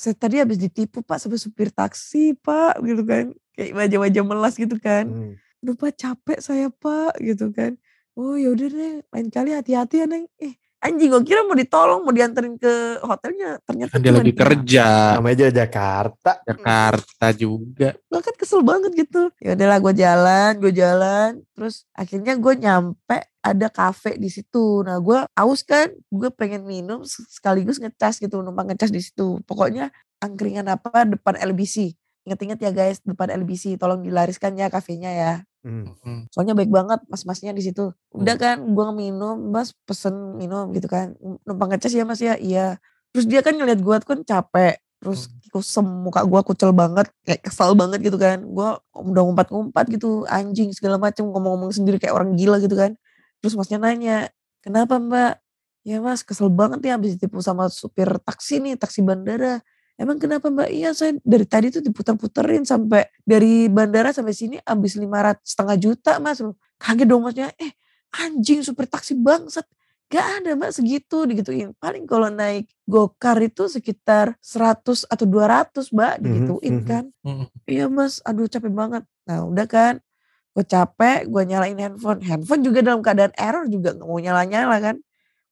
saya 0.00 0.16
tadi 0.16 0.40
habis 0.40 0.56
ditipu 0.56 1.04
pak 1.04 1.20
sama 1.20 1.36
supir 1.36 1.68
taksi 1.68 2.32
pak 2.40 2.80
gitu 2.80 3.04
kan. 3.04 3.36
Kayak 3.52 3.72
wajah-wajah 3.76 4.24
melas 4.24 4.56
gitu 4.56 4.80
kan. 4.80 5.04
Hmm. 5.04 5.36
aduh 5.60 5.76
pak 5.76 5.92
capek 6.00 6.40
saya 6.40 6.72
pak 6.72 7.20
gitu 7.20 7.52
kan. 7.52 7.76
Oh 8.16 8.32
yaudah 8.40 8.72
deh 8.72 9.04
lain 9.12 9.28
kali 9.28 9.52
hati-hati 9.52 10.00
ya 10.00 10.06
neng. 10.08 10.24
Eh 10.40 10.56
anjing 10.80 11.12
gue 11.12 11.22
kira 11.28 11.44
mau 11.44 11.52
ditolong 11.52 12.00
mau 12.00 12.12
dianterin 12.12 12.56
ke 12.56 13.04
hotelnya 13.04 13.60
ternyata 13.68 13.92
Kan 13.92 14.00
dia 14.00 14.12
lagi 14.16 14.32
kerja. 14.32 14.86
Namanya 15.20 15.36
aja 15.36 15.46
Jakarta. 15.64 16.30
Jakarta 16.42 17.26
juga. 17.36 17.88
gue 17.96 18.20
kan 18.20 18.34
kesel 18.34 18.64
banget 18.64 18.92
gitu 18.96 19.30
ya 19.38 19.54
udahlah 19.54 19.78
gue 19.78 19.94
jalan 19.94 20.52
gue 20.58 20.72
jalan 20.74 21.30
terus 21.54 21.86
akhirnya 21.94 22.34
gue 22.34 22.54
nyampe 22.58 23.16
ada 23.40 23.68
kafe 23.70 24.18
di 24.18 24.26
situ 24.26 24.82
nah 24.82 24.98
gue 24.98 25.24
aus 25.36 25.60
kan 25.62 25.92
gue 25.92 26.30
pengen 26.34 26.66
minum 26.66 27.04
sekaligus 27.06 27.78
ngecas 27.78 28.18
gitu 28.20 28.42
numpang 28.42 28.72
ngecas 28.72 28.90
di 28.90 29.00
situ 29.00 29.38
pokoknya 29.46 29.94
angkringan 30.20 30.68
apa 30.68 31.08
depan 31.08 31.38
LBC 31.40 31.96
inget-inget 32.30 32.62
ya 32.62 32.70
guys 32.70 33.02
depan 33.02 33.34
LBC 33.42 33.74
tolong 33.74 34.06
dilariskan 34.06 34.54
ya 34.54 34.70
kafenya 34.70 35.10
ya. 35.10 35.34
Hmm. 35.60 35.92
Hmm. 36.00 36.24
soalnya 36.32 36.56
baik 36.56 36.72
banget 36.72 37.04
mas-masnya 37.10 37.50
di 37.52 37.60
situ. 37.60 37.92
Udah 38.16 38.38
kan 38.38 38.62
gue 38.64 38.86
minum 38.94 39.50
mas 39.50 39.74
pesen 39.84 40.38
minum 40.38 40.70
gitu 40.70 40.86
kan. 40.86 41.18
Numpang 41.42 41.74
ngecas 41.74 41.92
ya 41.92 42.06
mas 42.06 42.22
ya? 42.22 42.38
Iya. 42.38 42.78
Terus 43.10 43.26
dia 43.26 43.42
kan 43.42 43.58
ngeliat 43.58 43.82
gue 43.82 43.96
kan 44.06 44.22
capek 44.22 44.78
terus 45.00 45.32
kusem 45.48 45.82
muka 45.82 46.20
gue 46.28 46.40
kucel 46.44 46.76
banget 46.76 47.08
kayak 47.26 47.42
kesal 47.44 47.74
banget 47.74 48.00
gitu 48.00 48.16
kan. 48.16 48.40
Gue 48.46 48.78
udah 48.94 49.22
ngumpat-ngumpat 49.26 49.84
gitu 49.90 50.24
anjing 50.30 50.70
segala 50.72 50.96
macem 50.96 51.26
ngomong-ngomong 51.26 51.74
sendiri 51.74 51.98
kayak 51.98 52.14
orang 52.14 52.38
gila 52.38 52.56
gitu 52.62 52.78
kan. 52.78 52.94
Terus 53.42 53.58
masnya 53.58 53.82
nanya 53.82 54.16
kenapa 54.64 54.96
mbak? 54.96 55.42
Ya 55.84 56.00
mas 56.00 56.24
kesel 56.24 56.52
banget 56.52 56.84
nih 56.84 56.92
habis 56.92 57.16
ditipu 57.16 57.40
sama 57.40 57.68
supir 57.72 58.08
taksi 58.24 58.60
nih 58.60 58.76
taksi 58.76 59.00
bandara 59.00 59.64
Emang 60.00 60.16
kenapa 60.16 60.48
mbak? 60.48 60.72
Iya 60.72 60.96
saya 60.96 61.12
dari 61.20 61.44
tadi 61.44 61.68
tuh 61.68 61.84
diputer-puterin 61.84 62.64
sampai 62.64 63.04
dari 63.20 63.68
bandara 63.68 64.16
sampai 64.16 64.32
sini 64.32 64.56
habis 64.64 64.96
lima 64.96 65.20
ratus 65.20 65.52
setengah 65.52 65.76
juta 65.76 66.16
mas. 66.16 66.40
Kaget 66.80 67.04
dong 67.04 67.28
masnya. 67.28 67.52
Eh 67.60 67.76
anjing 68.16 68.64
supir 68.64 68.88
taksi 68.88 69.12
bangsat. 69.20 69.68
Gak 70.08 70.40
ada 70.40 70.56
mbak 70.56 70.72
segitu 70.72 71.28
digituin. 71.28 71.76
Paling 71.76 72.08
kalau 72.08 72.32
naik 72.32 72.72
gokar 72.88 73.36
itu 73.44 73.68
sekitar 73.68 74.40
100 74.40 75.04
atau 75.04 75.26
200 75.28 75.92
mbak 75.92 76.14
digituin 76.24 76.76
mhm. 76.80 76.86
kan. 76.88 77.04
Hmm. 77.20 77.44
Iya 77.68 77.92
mas, 77.92 78.24
aduh 78.24 78.48
capek 78.48 78.72
banget. 78.72 79.04
Nah 79.28 79.46
udah 79.46 79.68
kan, 79.68 80.00
gue 80.56 80.64
capek, 80.64 81.28
gue 81.28 81.42
nyalain 81.44 81.76
handphone. 81.76 82.24
Handphone 82.24 82.64
juga 82.64 82.80
dalam 82.80 83.04
keadaan 83.04 83.36
error 83.36 83.68
juga 83.68 83.92
nggak 83.94 84.08
mau 84.08 84.18
nyala-nyala 84.18 84.76
kan. 84.80 84.96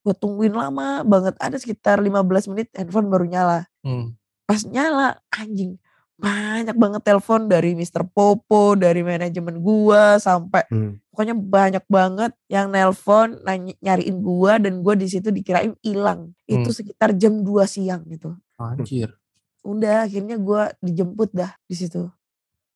Gue 0.02 0.14
tungguin 0.16 0.56
lama 0.56 1.04
banget, 1.04 1.37
ada 1.37 1.54
sekitar 1.61 2.00
15 2.00 2.50
menit 2.50 2.72
handphone 2.74 3.12
baru 3.12 3.28
nyala. 3.28 3.68
Hmm. 3.84 4.16
Pas 4.48 4.64
nyala, 4.64 5.20
anjing 5.28 5.76
banyak 6.18 6.74
banget 6.74 7.02
telepon 7.06 7.46
dari 7.46 7.78
Mr. 7.78 8.02
Popo, 8.02 8.74
dari 8.74 9.06
manajemen 9.06 9.62
gua 9.62 10.18
sampai 10.18 10.66
Hmm. 10.66 10.98
pokoknya 11.14 11.38
banyak 11.38 11.84
banget 11.87 12.32
yang 12.50 12.74
nelpon 12.74 13.38
nyariin 13.78 14.18
gua 14.18 14.58
dan 14.58 14.82
gua 14.82 14.98
di 14.98 15.06
situ 15.06 15.30
dikirain 15.30 15.78
hilang. 15.78 16.34
Itu 16.42 16.74
sekitar 16.74 17.14
jam 17.14 17.46
2 17.46 17.70
siang 17.70 18.02
gitu. 18.11 18.34
Anjir. 18.58 19.14
Udah 19.62 20.11
akhirnya 20.11 20.34
gua 20.40 20.74
dijemput 20.82 21.30
dah 21.30 21.54
di 21.68 21.76
situ. 21.76 22.08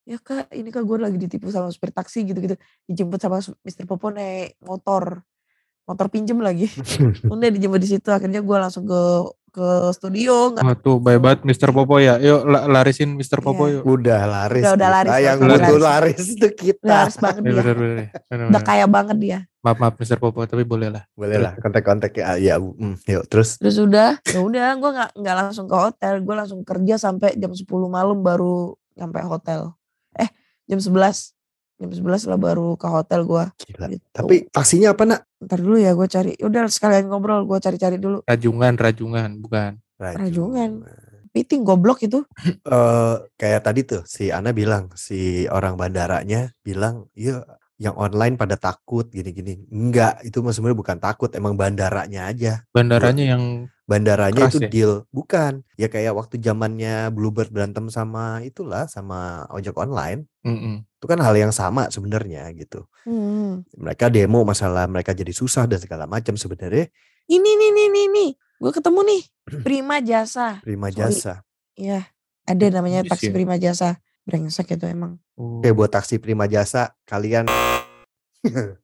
ya 0.03 0.19
kak 0.19 0.51
ini 0.51 0.75
kak 0.75 0.83
gue 0.83 0.99
lagi 0.99 1.15
ditipu 1.15 1.47
sama 1.55 1.71
supir 1.71 1.95
taksi 1.95 2.27
gitu-gitu 2.27 2.59
dijemput 2.91 3.23
sama 3.23 3.39
Mr. 3.63 3.87
Popo 3.87 4.11
naik 4.11 4.59
motor 4.59 5.23
motor 5.87 6.11
pinjem 6.11 6.43
lagi 6.43 6.67
udah 7.31 7.51
dijemput 7.55 7.79
di 7.79 7.87
situ 7.87 8.11
akhirnya 8.11 8.43
gue 8.43 8.57
langsung 8.59 8.83
ke 8.83 8.99
ke 9.53 9.69
studio 9.93 10.51
nggak 10.51 10.65
Wah 10.65 10.75
tuh 10.75 10.97
baik 10.97 11.21
banget 11.21 11.41
Mr. 11.45 11.71
Popo 11.71 11.97
ya. 11.97 12.17
Yuk 12.17 12.43
la- 12.43 12.65
larisin 12.67 13.13
Mr. 13.13 13.39
Popo 13.39 13.69
Iya. 13.69 13.79
yuk. 13.79 13.83
Udah 13.85 14.21
laris. 14.25 14.65
Udah- 14.65 14.75
udah 14.75 14.89
laris, 14.91 15.11
Yang 15.13 15.37
udah 15.39 15.53
butuh 15.55 15.79
laris. 15.79 16.17
laris 16.17 16.27
itu 16.31 16.49
kita. 16.51 16.95
harus 16.99 17.17
banget 17.17 17.39
Ya, 17.39 17.45
dia 17.45 17.55
bener, 17.55 17.75
bener, 17.75 17.97
bener, 18.27 18.47
udah 18.49 18.63
kaya 18.63 18.87
banget 18.87 19.17
dia 19.19 19.39
Maaf 19.61 19.77
maaf 19.79 19.95
Mr. 19.95 20.17
Popo 20.17 20.43
tapi 20.43 20.65
boleh 20.65 20.89
lah. 20.89 21.05
Boleh 21.13 21.37
lah 21.37 21.53
kontak-kontak 21.55 22.11
ya. 22.13 22.35
Ya, 22.35 22.57
mm, 22.57 23.05
yuk 23.07 23.25
terus. 23.27 23.55
terus 23.57 23.77
udah 23.77 24.19
ya 24.25 24.39
udah 24.39 24.75
gue 24.75 24.91
nggak 24.91 25.11
nggak 25.15 25.37
langsung 25.39 25.67
ke 25.67 25.77
hotel 25.77 26.19
gue 26.19 26.35
langsung 26.35 26.61
kerja 26.63 26.95
sampai 26.97 27.37
jam 27.37 27.53
10 27.53 27.63
malam 27.87 28.19
baru 28.19 28.73
nyampe 28.93 29.21
hotel 29.23 29.71
eh 30.13 30.27
jam 30.65 30.77
11 30.77 31.37
jam 31.83 31.91
11 31.91 32.31
lah 32.31 32.39
baru 32.39 32.79
ke 32.79 32.87
hotel 32.87 33.27
gue 33.27 33.45
Gila. 33.67 33.87
gitu. 33.91 34.05
Tapi 34.15 34.47
taksinya 34.49 34.95
apa 34.95 35.03
nak? 35.03 35.21
ntar 35.43 35.59
dulu 35.59 35.75
ya 35.75 35.91
gue 35.91 36.07
cari 36.07 36.33
udah 36.39 36.71
sekalian 36.71 37.11
ngobrol 37.11 37.43
gue 37.43 37.59
cari-cari 37.59 37.99
dulu 37.99 38.23
Rajungan 38.23 38.79
rajungan 38.79 39.43
bukan. 39.43 39.83
Rajungan. 39.99 40.87
piting 41.33 41.65
goblok 41.65 42.05
itu 42.05 42.23
eh 42.45 43.17
kayak 43.35 43.65
tadi 43.65 43.83
tuh 43.89 44.05
si 44.05 44.29
Ana 44.29 44.53
bilang 44.53 44.93
si 44.95 45.49
orang 45.49 45.81
bandaranya 45.81 46.53
bilang 46.61 47.09
iya 47.17 47.41
yang 47.83 47.99
online 47.99 48.39
pada 48.39 48.55
takut 48.55 49.11
gini-gini. 49.11 49.67
Enggak 49.67 50.23
itu 50.23 50.39
mah 50.39 50.55
sebenarnya 50.55 50.79
bukan 50.79 50.99
takut 51.03 51.31
emang 51.35 51.59
bandaranya 51.59 52.31
aja. 52.31 52.63
Bandaranya 52.71 53.35
yang 53.35 53.67
bandaranya 53.91 54.47
Keras 54.47 54.55
itu 54.55 54.59
ya? 54.63 54.71
deal. 54.71 54.93
Bukan. 55.11 55.67
Ya 55.75 55.91
kayak 55.91 56.15
waktu 56.15 56.39
zamannya 56.39 57.11
Bluebird 57.11 57.51
berantem 57.51 57.91
sama 57.91 58.39
itulah 58.47 58.87
sama 58.87 59.51
ojek 59.51 59.75
online 59.75 60.31
mm-mm. 60.47 60.87
itu 60.87 61.07
kan 61.11 61.19
hal 61.19 61.35
yang 61.35 61.51
sama 61.51 61.91
sebenarnya 61.91 62.47
gitu. 62.55 62.87
Hmm. 63.03 63.67
mereka 63.75 64.07
demo 64.07 64.47
masalah 64.47 64.87
mereka 64.87 65.11
jadi 65.11 65.35
susah 65.35 65.67
dan 65.67 65.83
segala 65.83 66.07
macam 66.07 66.39
sebenarnya. 66.39 66.87
Ini 67.27 67.51
nih 67.59 67.71
nih 67.75 67.89
nih 67.91 68.07
nih. 68.15 68.31
Gue 68.63 68.71
ketemu 68.71 69.01
nih. 69.03 69.23
Prima 69.67 69.99
jasa. 69.99 70.63
Prima 70.63 70.87
jasa. 70.95 71.43
Iya, 71.75 72.07
ada 72.47 72.67
namanya 72.71 73.03
taksi 73.03 73.33
ya. 73.33 73.35
prima 73.35 73.57
jasa. 73.59 73.99
Brengsek 74.23 74.79
itu 74.79 74.87
emang. 74.87 75.19
Oke 75.35 75.75
buat 75.75 75.91
taksi 75.91 76.23
prima 76.23 76.47
jasa 76.47 76.95
kalian 77.03 77.47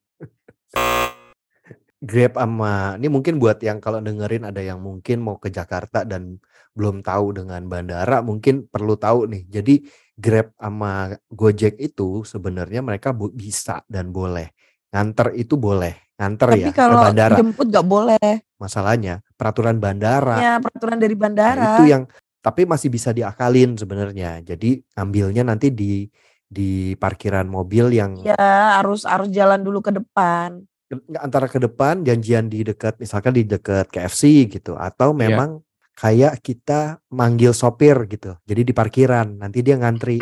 Grab 1.99 2.39
sama 2.39 2.95
ini 2.95 3.11
mungkin 3.11 3.43
buat 3.43 3.59
yang 3.59 3.83
kalau 3.83 3.99
dengerin 3.99 4.47
ada 4.47 4.63
yang 4.63 4.79
mungkin 4.79 5.19
mau 5.19 5.35
ke 5.35 5.51
Jakarta 5.51 6.07
dan 6.07 6.39
belum 6.79 7.03
tahu 7.03 7.35
dengan 7.43 7.67
bandara 7.67 8.23
mungkin 8.23 8.71
perlu 8.71 8.95
tahu 8.95 9.27
nih. 9.27 9.43
Jadi 9.51 9.75
Grab 10.15 10.55
sama 10.55 11.11
Gojek 11.27 11.75
itu 11.79 12.23
sebenarnya 12.23 12.87
mereka 12.87 13.11
bisa 13.15 13.83
dan 13.91 14.15
boleh. 14.15 14.55
Nganter 14.95 15.35
itu 15.35 15.59
boleh. 15.59 16.15
Nganter 16.19 16.49
Tapi 16.55 16.63
ya 16.63 16.71
ke 16.71 16.79
kalau 16.79 17.03
bandara. 17.03 17.35
jemput 17.35 17.67
gak 17.67 17.87
boleh. 17.87 18.31
Masalahnya 18.59 19.23
peraturan 19.39 19.79
bandara 19.79 20.39
Ya 20.39 20.53
peraturan 20.59 20.99
dari 20.99 21.15
Nah, 21.15 21.23
bandara. 21.23 21.67
itu 21.79 21.85
yang 21.91 22.03
tapi 22.39 22.65
masih 22.65 22.89
bisa 22.89 23.11
diakalin 23.11 23.75
sebenarnya. 23.75 24.41
Jadi 24.43 24.83
ngambilnya 24.95 25.43
nanti 25.43 25.71
di 25.71 26.07
di 26.49 26.97
parkiran 26.97 27.45
mobil 27.45 27.93
yang 27.93 28.17
Ya 28.25 28.39
harus 28.81 29.05
harus 29.05 29.29
jalan 29.29 29.61
dulu 29.61 29.85
ke 29.85 29.93
depan. 29.93 30.65
nggak 30.89 31.21
antara 31.21 31.45
ke 31.53 31.61
depan 31.61 32.01
janjian 32.01 32.49
di 32.49 32.65
dekat 32.65 32.97
misalkan 32.97 33.37
di 33.37 33.45
dekat 33.45 33.93
KFC 33.93 34.49
gitu 34.49 34.73
atau 34.73 35.13
Iya. 35.13 35.21
memang 35.29 35.51
kayak 35.93 36.41
kita 36.41 36.97
manggil 37.13 37.53
sopir 37.53 38.09
gitu. 38.09 38.33
Jadi 38.49 38.65
di 38.65 38.73
parkiran 38.73 39.37
nanti 39.37 39.61
dia 39.61 39.77
ngantri 39.77 40.17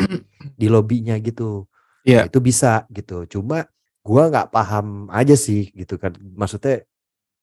di 0.59 0.67
lobinya 0.67 1.15
gitu. 1.23 1.63
Nah, 2.03 2.03
Iya. 2.03 2.21
itu 2.27 2.43
bisa 2.43 2.83
gitu. 2.91 3.23
Cuma 3.31 3.63
gua 4.03 4.27
nggak 4.27 4.51
paham 4.51 5.07
aja 5.07 5.39
sih 5.39 5.71
gitu 5.71 5.95
kan. 5.95 6.11
Maksudnya 6.19 6.83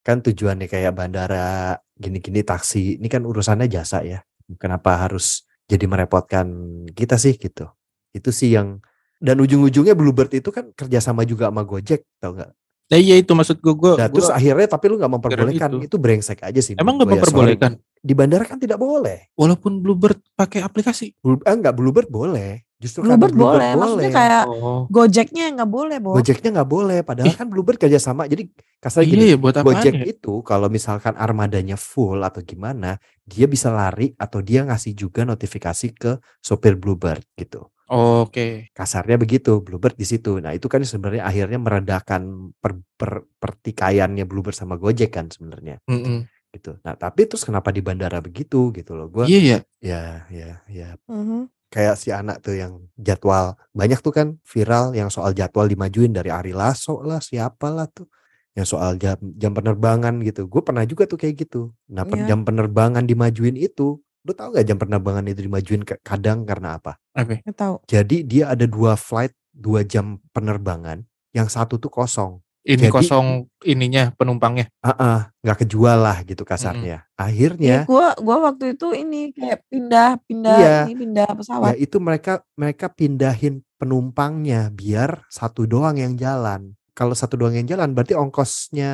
kan 0.05 0.21
tujuannya 0.21 0.69
kayak 0.69 0.93
bandara 0.93 1.81
gini-gini 1.97 2.45
taksi 2.45 3.01
ini 3.01 3.09
kan 3.09 3.25
urusannya 3.25 3.73
jasa 3.73 4.05
ya. 4.05 4.21
Kenapa 4.61 5.01
harus 5.01 5.49
jadi 5.65 5.89
merepotkan 5.89 6.47
kita 6.93 7.17
sih 7.17 7.37
gitu. 7.37 7.69
Itu 8.13 8.31
sih 8.31 8.53
yang 8.53 8.85
dan 9.25 9.41
ujung-ujungnya 9.41 9.97
Bluebird 9.97 10.33
itu 10.37 10.53
kan 10.53 10.69
kerjasama 10.77 11.25
juga 11.25 11.49
sama 11.49 11.65
Gojek 11.65 12.05
tau 12.21 12.37
nggak? 12.37 12.53
Nah, 12.85 12.99
iya 13.01 13.17
itu 13.17 13.33
maksud 13.33 13.65
gue. 13.65 13.73
Gue 13.73 13.97
Nah, 13.97 14.13
terus 14.13 14.29
akhirnya 14.29 14.69
tapi 14.69 14.93
lu 14.93 15.01
nggak 15.01 15.13
memperbolehkan 15.17 15.71
itu. 15.81 15.89
itu. 15.89 15.97
brengsek 15.97 16.45
aja 16.45 16.61
sih. 16.61 16.77
emang 16.77 17.01
nggak 17.01 17.09
gua 17.09 17.17
ya, 17.17 17.21
memperbolehkan. 17.25 17.73
Di 18.05 18.13
bandara 18.13 18.45
kan 18.45 18.61
tidak 18.61 18.77
boleh. 18.77 19.33
Walaupun 19.33 19.81
Bluebird 19.81 20.21
pakai 20.37 20.61
aplikasi. 20.61 21.17
Blue, 21.25 21.41
ah, 21.49 21.57
enggak 21.57 21.73
Bluebird 21.73 22.13
boleh. 22.13 22.69
Justru 22.85 23.01
Bluebird 23.01 23.33
Bluebird 23.33 23.57
boleh. 23.57 23.71
Maksudnya 23.81 24.11
kayak 24.13 24.45
Oh. 24.45 24.85
Gojeknya 24.87 25.45
nggak 25.51 25.71
boleh, 25.73 25.97
Bo. 25.99 26.13
Gojeknya 26.15 26.51
nggak 26.53 26.69
boleh. 26.69 26.99
Padahal 27.01 27.33
Ih. 27.33 27.35
kan 27.35 27.49
Bluebird 27.49 27.81
kerjasama. 27.81 28.29
Jadi 28.29 28.53
kasar 28.77 29.01
Iya 29.01 29.09
gini. 29.09 29.25
ya 29.33 29.37
buat 29.41 29.57
apa 29.57 29.65
Gojek 29.65 29.95
ya? 29.97 30.05
itu 30.05 30.45
kalau 30.45 30.69
misalkan 30.69 31.17
armadanya 31.17 31.75
full 31.75 32.21
atau 32.21 32.41
gimana, 32.41 33.01
dia 33.23 33.49
bisa 33.49 33.73
lari 33.73 34.13
atau 34.15 34.39
dia 34.39 34.63
ngasih 34.63 34.93
juga 34.93 35.25
notifikasi 35.25 35.87
ke 35.91 36.11
sopir 36.39 36.77
Bluebird 36.77 37.25
gitu. 37.35 37.73
Oke. 37.87 38.69
Kasarnya 38.71 39.17
begitu, 39.17 39.61
Bluebird 39.61 39.95
di 39.95 40.05
situ. 40.05 40.37
Nah, 40.37 40.53
itu 40.53 40.69
kan 40.69 40.81
sebenarnya 40.81 41.25
akhirnya 41.25 41.57
meredakan 41.57 42.23
per, 42.55 42.81
per- 42.95 43.25
pertikaiannya 43.39 44.25
Bluebird 44.25 44.53
sama 44.53 44.77
Gojek 44.77 45.09
kan 45.11 45.29
sebenarnya 45.29 45.81
Mm-mm. 45.85 46.25
gitu. 46.51 46.81
Nah, 46.81 46.95
tapi 46.95 47.25
terus 47.25 47.43
kenapa 47.43 47.69
di 47.69 47.81
bandara 47.81 48.21
begitu 48.21 48.69
gitu 48.71 48.93
loh. 48.93 49.09
Gua 49.09 49.25
Iya 49.25 49.41
ya. 49.41 49.59
ya 49.81 50.03
ya 50.29 50.51
ya 50.67 50.89
Mhm. 51.07 51.49
Kayak 51.75 51.99
si 51.99 52.15
anak 52.15 52.39
tuh 52.39 52.55
yang 52.55 52.79
jadwal 52.95 53.59
banyak 53.75 53.99
tuh 53.99 54.15
kan 54.15 54.29
viral 54.47 54.95
yang 54.95 55.11
soal 55.11 55.35
jadwal 55.35 55.67
dimajuin 55.67 56.15
dari 56.15 56.31
Ari 56.31 56.55
Lasso 56.55 57.03
lah 57.03 57.19
siapa 57.19 57.67
lah 57.69 57.91
tuh 57.91 58.07
yang 58.55 58.63
soal 58.63 58.95
jam 58.95 59.19
jam 59.35 59.51
penerbangan 59.51 60.23
gitu 60.23 60.47
gue 60.47 60.63
pernah 60.63 60.87
juga 60.87 61.11
tuh 61.11 61.19
kayak 61.19 61.35
gitu 61.43 61.75
nah 61.91 62.07
Iya. 62.07 62.31
jam 62.31 62.47
penerbangan 62.47 63.03
dimajuin 63.03 63.59
itu 63.59 63.99
lu 64.23 64.33
tahu 64.33 64.55
nggak 64.55 64.65
jam 64.65 64.79
penerbangan 64.79 65.27
itu 65.27 65.41
dimajuin 65.43 65.83
ke- 65.83 65.99
kadang 66.01 66.47
karena 66.47 66.79
apa 66.79 66.95
Oke. 67.19 67.43
Tahu. 67.43 67.83
jadi 67.85 68.17
dia 68.23 68.45
ada 68.55 68.65
dua 68.65 68.95
flight 68.95 69.35
dua 69.51 69.83
jam 69.83 70.23
penerbangan 70.31 71.03
yang 71.35 71.51
satu 71.51 71.77
tuh 71.77 71.91
kosong 71.91 72.39
Ini 72.65 72.89
Jadi- 72.89 72.95
kosong 72.97 73.45
ininya 73.63 74.17
penumpangnya. 74.17 74.73
ah 74.81 74.97
ah, 74.97 75.21
nggak 75.45 75.69
kejual 75.69 76.01
lah 76.01 76.25
gitu 76.25 76.43
kasarnya 76.43 77.05
akhirnya 77.13 77.85
Iya, 77.85 77.89
gua 77.89 78.17
gua 78.17 78.49
waktu 78.49 78.73
itu 78.73 78.97
ini 78.97 79.37
kayak 79.37 79.69
pindah 79.69 80.17
pindah 80.25 80.57
Iya. 80.57 80.77
ini 80.89 80.95
pindah 80.97 81.29
ya 81.29 81.37
pesawat. 81.37 81.77
itu 81.77 81.97
mereka 82.01 82.41
mereka 82.57 82.89
pindahin 82.89 83.61
penumpangnya 83.77 84.73
biar 84.73 85.29
satu 85.29 85.69
doang 85.69 86.01
yang 86.01 86.17
jalan 86.17 86.73
kalau 86.93 87.13
satu 87.13 87.37
doang 87.37 87.53
yang 87.53 87.69
jalan 87.69 87.93
berarti 87.93 88.17
ongkosnya 88.17 88.93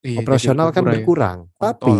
Iya, 0.00 0.24
operasional 0.24 0.72
kan 0.72 0.86
berkurang 0.86 1.38
ya. 1.44 1.52
berkurang. 1.52 1.60
Tapi 1.60 1.96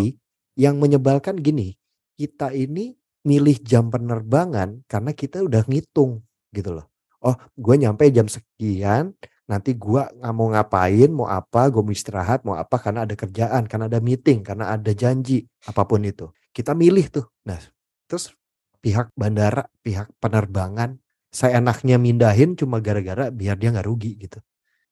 yang 0.55 0.79
menyebalkan 0.79 1.37
gini, 1.37 1.75
kita 2.15 2.49
ini 2.49 2.95
milih 3.23 3.61
jam 3.61 3.91
penerbangan 3.91 4.87
karena 4.87 5.11
kita 5.11 5.43
udah 5.43 5.67
ngitung 5.67 6.23
gitu 6.49 6.71
loh. 6.73 6.87
Oh, 7.19 7.35
gue 7.51 7.75
nyampe 7.75 8.07
jam 8.09 8.25
sekian, 8.25 9.17
nanti 9.45 9.77
gua 9.77 10.09
nggak 10.09 10.35
mau 10.35 10.49
ngapain, 10.53 11.11
mau 11.13 11.29
apa, 11.29 11.69
gue 11.69 11.83
mau 11.85 11.93
istirahat, 11.93 12.43
mau 12.49 12.57
apa 12.57 12.77
karena 12.81 13.05
ada 13.05 13.15
kerjaan, 13.17 13.69
karena 13.69 13.87
ada 13.93 14.01
meeting, 14.01 14.41
karena 14.41 14.73
ada 14.73 14.93
janji, 14.97 15.45
apa 15.69 15.85
pun 15.85 16.01
itu. 16.05 16.33
Kita 16.55 16.73
milih 16.73 17.07
tuh. 17.13 17.27
Nah, 17.45 17.61
terus 18.09 18.33
pihak 18.81 19.13
bandara, 19.17 19.69
pihak 19.85 20.09
penerbangan, 20.21 20.97
saya 21.35 21.59
enaknya 21.59 21.99
mindahin 21.99 22.55
cuma 22.55 22.79
gara-gara 22.79 23.29
biar 23.29 23.59
dia 23.59 23.75
nggak 23.75 23.89
rugi 23.89 24.17
gitu. 24.17 24.39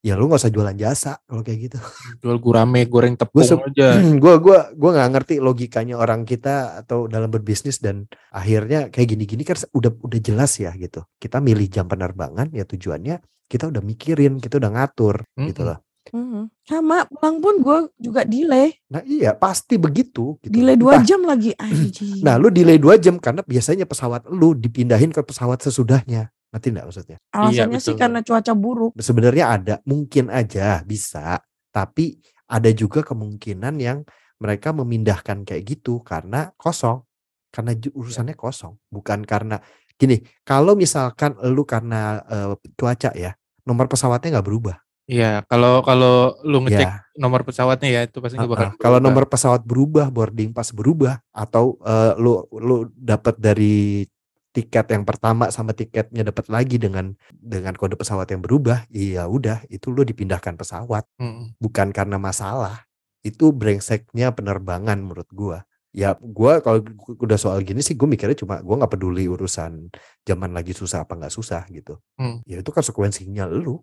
Ya 0.03 0.19
lu 0.19 0.27
nggak 0.27 0.43
usah 0.43 0.51
jualan 0.51 0.75
jasa 0.75 1.23
kalau 1.23 1.47
kayak 1.47 1.71
gitu. 1.71 1.79
Jual 2.19 2.43
gurame 2.43 2.83
goreng 2.91 3.15
tepung 3.15 3.47
sep- 3.47 3.63
aja. 3.71 4.03
gua 4.23 4.43
gua 4.43 4.75
gua 4.75 4.91
nggak 4.99 5.11
ngerti 5.15 5.35
logikanya 5.39 5.95
orang 5.95 6.27
kita 6.27 6.83
atau 6.83 7.07
dalam 7.07 7.31
berbisnis 7.31 7.79
dan 7.79 8.11
akhirnya 8.35 8.91
kayak 8.91 9.15
gini-gini 9.15 9.47
kan 9.47 9.55
udah 9.71 9.95
udah 10.03 10.19
jelas 10.19 10.59
ya 10.59 10.75
gitu. 10.75 11.07
Kita 11.23 11.39
milih 11.39 11.71
jam 11.71 11.87
penerbangan 11.87 12.51
ya 12.51 12.67
tujuannya 12.67 13.23
kita 13.47 13.69
udah 13.69 13.83
mikirin, 13.85 14.41
kita 14.43 14.59
udah 14.59 14.71
ngatur 14.75 15.23
gitu 15.39 15.63
Mm-mm. 15.63 15.71
loh. 15.71 15.79
Mhm. 16.11 16.43
Sama 16.67 17.07
pulang 17.07 17.39
pun 17.39 17.55
gue 17.63 17.79
juga 18.03 18.27
delay. 18.27 18.75
Nah 18.91 19.07
iya 19.07 19.39
pasti 19.39 19.79
begitu. 19.79 20.35
Gitu. 20.43 20.51
Delay 20.51 20.75
dua 20.75 20.99
jam 21.07 21.23
lagi 21.23 21.55
anjing. 21.55 22.27
Nah 22.27 22.43
lu 22.43 22.51
delay 22.51 22.81
dua 22.81 22.99
jam 22.99 23.23
karena 23.23 23.47
biasanya 23.47 23.87
pesawat 23.87 24.27
lu 24.27 24.51
dipindahin 24.59 25.15
ke 25.15 25.23
pesawat 25.23 25.63
sesudahnya. 25.63 26.27
Ngerti 26.53 26.69
nggak 26.69 26.87
maksudnya? 26.87 27.19
Alasannya 27.33 27.81
sih 27.81 27.97
betul. 27.97 28.01
karena 28.05 28.19
cuaca 28.21 28.53
buruk. 28.53 28.93
Sebenarnya 29.01 29.45
ada, 29.57 29.75
mungkin 29.89 30.29
aja 30.29 30.85
bisa, 30.85 31.41
tapi 31.73 32.21
ada 32.45 32.69
juga 32.77 33.01
kemungkinan 33.01 33.75
yang 33.81 34.05
mereka 34.37 34.77
memindahkan 34.77 35.49
kayak 35.49 35.63
gitu 35.65 36.05
karena 36.05 36.53
kosong, 36.61 37.01
karena 37.49 37.73
ju- 37.73 37.95
urusannya 37.97 38.37
kosong, 38.37 38.77
bukan 38.93 39.25
karena 39.25 39.57
gini. 39.97 40.21
Kalau 40.45 40.77
misalkan 40.77 41.41
lu 41.49 41.65
karena 41.65 42.21
eh, 42.29 42.53
cuaca 42.77 43.11
ya, 43.17 43.33
nomor 43.65 43.89
pesawatnya 43.89 44.37
nggak 44.39 44.47
berubah. 44.47 44.77
Iya, 45.09 45.43
kalau 45.51 45.83
kalau 45.83 46.39
lu 46.47 46.63
ngecek 46.63 46.87
Ya, 46.87 47.03
nomor 47.19 47.43
pesawatnya 47.43 47.91
ya 47.91 48.01
itu 48.07 48.23
pasti 48.23 48.39
bakal 48.39 48.71
uh-uh. 48.71 48.79
kalau 48.79 48.99
nomor 49.03 49.27
pesawat 49.27 49.67
berubah, 49.67 50.09
boarding 50.15 50.55
pas 50.55 50.69
berubah, 50.71 51.19
atau 51.35 51.81
eh, 51.83 52.13
lu 52.23 52.45
lu 52.55 52.87
dapat 52.95 53.35
dari 53.41 54.07
tiket 54.53 54.87
yang 54.93 55.09
pertama 55.09 55.49
sama 55.49 55.73
tiketnya 55.73 56.29
dapat 56.29 56.47
lagi 56.53 56.77
dengan 56.77 57.17
dengan 57.33 57.73
kode 57.73 57.97
pesawat 57.97 58.29
yang 58.31 58.45
berubah, 58.45 58.85
iya 58.93 59.25
udah 59.25 59.65
itu 59.73 59.89
lo 59.89 60.05
dipindahkan 60.05 60.55
pesawat, 60.61 61.09
Mm. 61.17 61.57
bukan 61.57 61.89
karena 61.91 62.21
masalah. 62.21 62.85
Itu 63.25 63.51
brengseknya 63.57 64.37
penerbangan 64.37 65.01
menurut 65.01 65.29
gua. 65.33 65.65
Ya 65.93 66.17
gua 66.21 66.61
kalau 66.65 66.85
udah 67.21 67.37
soal 67.41 67.61
gini 67.65 67.85
sih 67.85 67.93
gue 67.97 68.09
mikirnya 68.09 68.37
cuma 68.37 68.61
gua 68.65 68.81
nggak 68.85 68.93
peduli 68.97 69.29
urusan 69.29 69.93
zaman 70.25 70.53
lagi 70.57 70.73
susah 70.73 71.05
apa 71.05 71.17
nggak 71.17 71.33
susah 71.33 71.65
gitu. 71.73 72.01
Hmm. 72.21 72.41
Ya 72.49 72.61
itu 72.61 72.71
konsekuensinya 72.73 73.49
lu. 73.49 73.81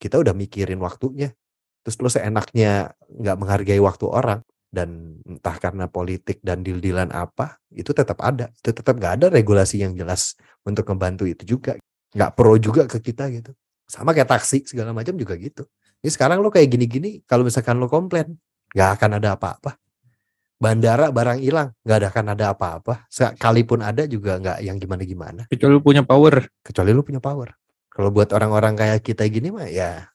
Kita 0.00 0.16
udah 0.20 0.32
mikirin 0.36 0.80
waktunya. 0.80 1.32
Terus 1.84 1.96
lo 2.00 2.08
seenaknya 2.12 2.92
nggak 3.08 3.36
menghargai 3.40 3.80
waktu 3.80 4.04
orang 4.08 4.40
dan 4.70 5.18
entah 5.26 5.58
karena 5.58 5.90
politik 5.90 6.38
dan 6.46 6.62
deal-dealan 6.62 7.10
apa 7.10 7.58
itu 7.74 7.90
tetap 7.90 8.22
ada. 8.22 8.48
Itu 8.54 8.70
tetap 8.70 8.94
nggak 8.96 9.12
ada 9.20 9.26
regulasi 9.28 9.82
yang 9.82 9.98
jelas 9.98 10.38
untuk 10.62 10.86
membantu 10.94 11.26
itu 11.26 11.58
juga. 11.58 11.74
Nggak 12.14 12.30
pro 12.38 12.54
juga 12.56 12.86
ke 12.86 13.02
kita 13.02 13.26
gitu. 13.34 13.50
Sama 13.90 14.14
kayak 14.14 14.30
taksi 14.30 14.62
segala 14.66 14.94
macam 14.94 15.18
juga 15.18 15.34
gitu. 15.34 15.66
Ini 16.00 16.10
sekarang 16.14 16.38
lo 16.40 16.48
kayak 16.48 16.70
gini-gini 16.70 17.20
kalau 17.26 17.42
misalkan 17.42 17.76
lo 17.82 17.90
komplain 17.90 18.38
nggak 18.72 18.90
akan 18.96 19.10
ada 19.18 19.34
apa-apa. 19.34 19.74
Bandara 20.60 21.10
barang 21.10 21.40
hilang 21.42 21.74
nggak 21.82 21.96
ada 21.98 22.08
akan 22.14 22.26
ada 22.38 22.44
apa-apa. 22.54 23.10
Sekalipun 23.10 23.82
ada 23.82 24.06
juga 24.06 24.38
nggak 24.38 24.58
yang 24.62 24.78
gimana-gimana. 24.78 25.50
Kecuali 25.50 25.72
lu 25.74 25.82
punya 25.82 26.06
power. 26.06 26.46
kecuali 26.62 26.94
lo 26.94 27.02
punya 27.02 27.18
power. 27.18 27.58
Kalau 27.90 28.14
buat 28.14 28.30
orang-orang 28.30 28.78
kayak 28.78 29.02
kita 29.02 29.26
gini 29.26 29.50
mah 29.50 29.66
ya 29.66 30.06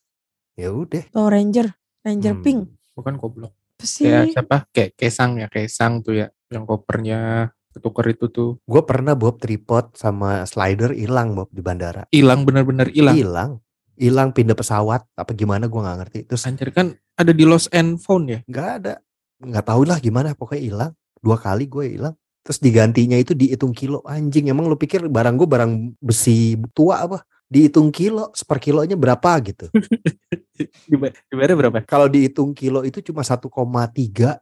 ya 0.56 0.72
udah. 0.72 1.12
Tuh 1.12 1.28
Ranger, 1.28 1.68
Ranger 2.08 2.34
Hmm. 2.40 2.44
Pink. 2.46 2.62
Bukan 2.96 3.20
goblok. 3.20 3.52
Apa 3.76 3.86
sih? 3.86 4.08
Kayak 4.08 4.26
siapa? 4.32 4.58
Kayak 4.72 4.92
Kesang 4.96 5.32
ya, 5.38 5.48
Kesang 5.52 5.94
tuh 6.00 6.14
ya. 6.16 6.28
Yang 6.48 6.64
kopernya 6.66 7.52
ketuker 7.76 8.08
itu 8.08 8.26
tuh. 8.32 8.50
gue 8.64 8.82
pernah 8.88 9.20
bob 9.20 9.36
tripod 9.36 10.00
sama 10.00 10.48
slider 10.48 10.96
hilang 10.96 11.36
bob 11.36 11.52
di 11.52 11.60
bandara 11.60 12.08
Hilang 12.08 12.48
bener-bener 12.48 12.88
hilang. 12.96 13.16
hilang 13.20 13.52
hilang 14.00 14.30
pindah 14.32 14.56
pesawat 14.56 15.08
apa 15.16 15.32
gimana 15.36 15.68
gua 15.72 15.88
nggak 15.88 15.98
ngerti 16.04 16.20
terus 16.28 16.44
Anjir 16.48 16.72
kan 16.72 16.96
ada 17.16 17.32
di 17.32 17.44
lost 17.48 17.72
and 17.72 18.00
found 18.00 18.28
ya. 18.28 18.40
nggak 18.48 18.68
ada 18.80 18.94
nggak 19.40 19.66
tahu 19.68 19.88
lah 19.88 20.00
gimana 20.00 20.36
pokoknya 20.36 20.64
hilang 20.64 20.92
dua 21.20 21.36
kali 21.40 21.68
gue 21.68 22.00
hilang 22.00 22.16
terus 22.46 22.62
digantinya 22.62 23.18
itu 23.18 23.34
dihitung 23.34 23.74
kilo 23.74 24.04
anjing 24.06 24.52
emang 24.52 24.68
lu 24.70 24.78
pikir 24.78 25.08
barang 25.08 25.36
gue 25.36 25.48
barang 25.48 25.72
besi 26.00 26.60
tua 26.76 27.08
apa 27.08 27.24
dihitung 27.46 27.90
kilo 27.90 28.30
seper 28.32 28.58
kilonya 28.58 28.96
berapa 28.96 29.32
gitu 29.40 29.70
Dibayarnya 31.30 31.58
berapa? 31.58 31.78
kalau 31.84 32.08
dihitung 32.08 32.52
kilo 32.52 32.82
itu 32.82 33.02
cuma 33.02 33.22
1,3 33.22 33.46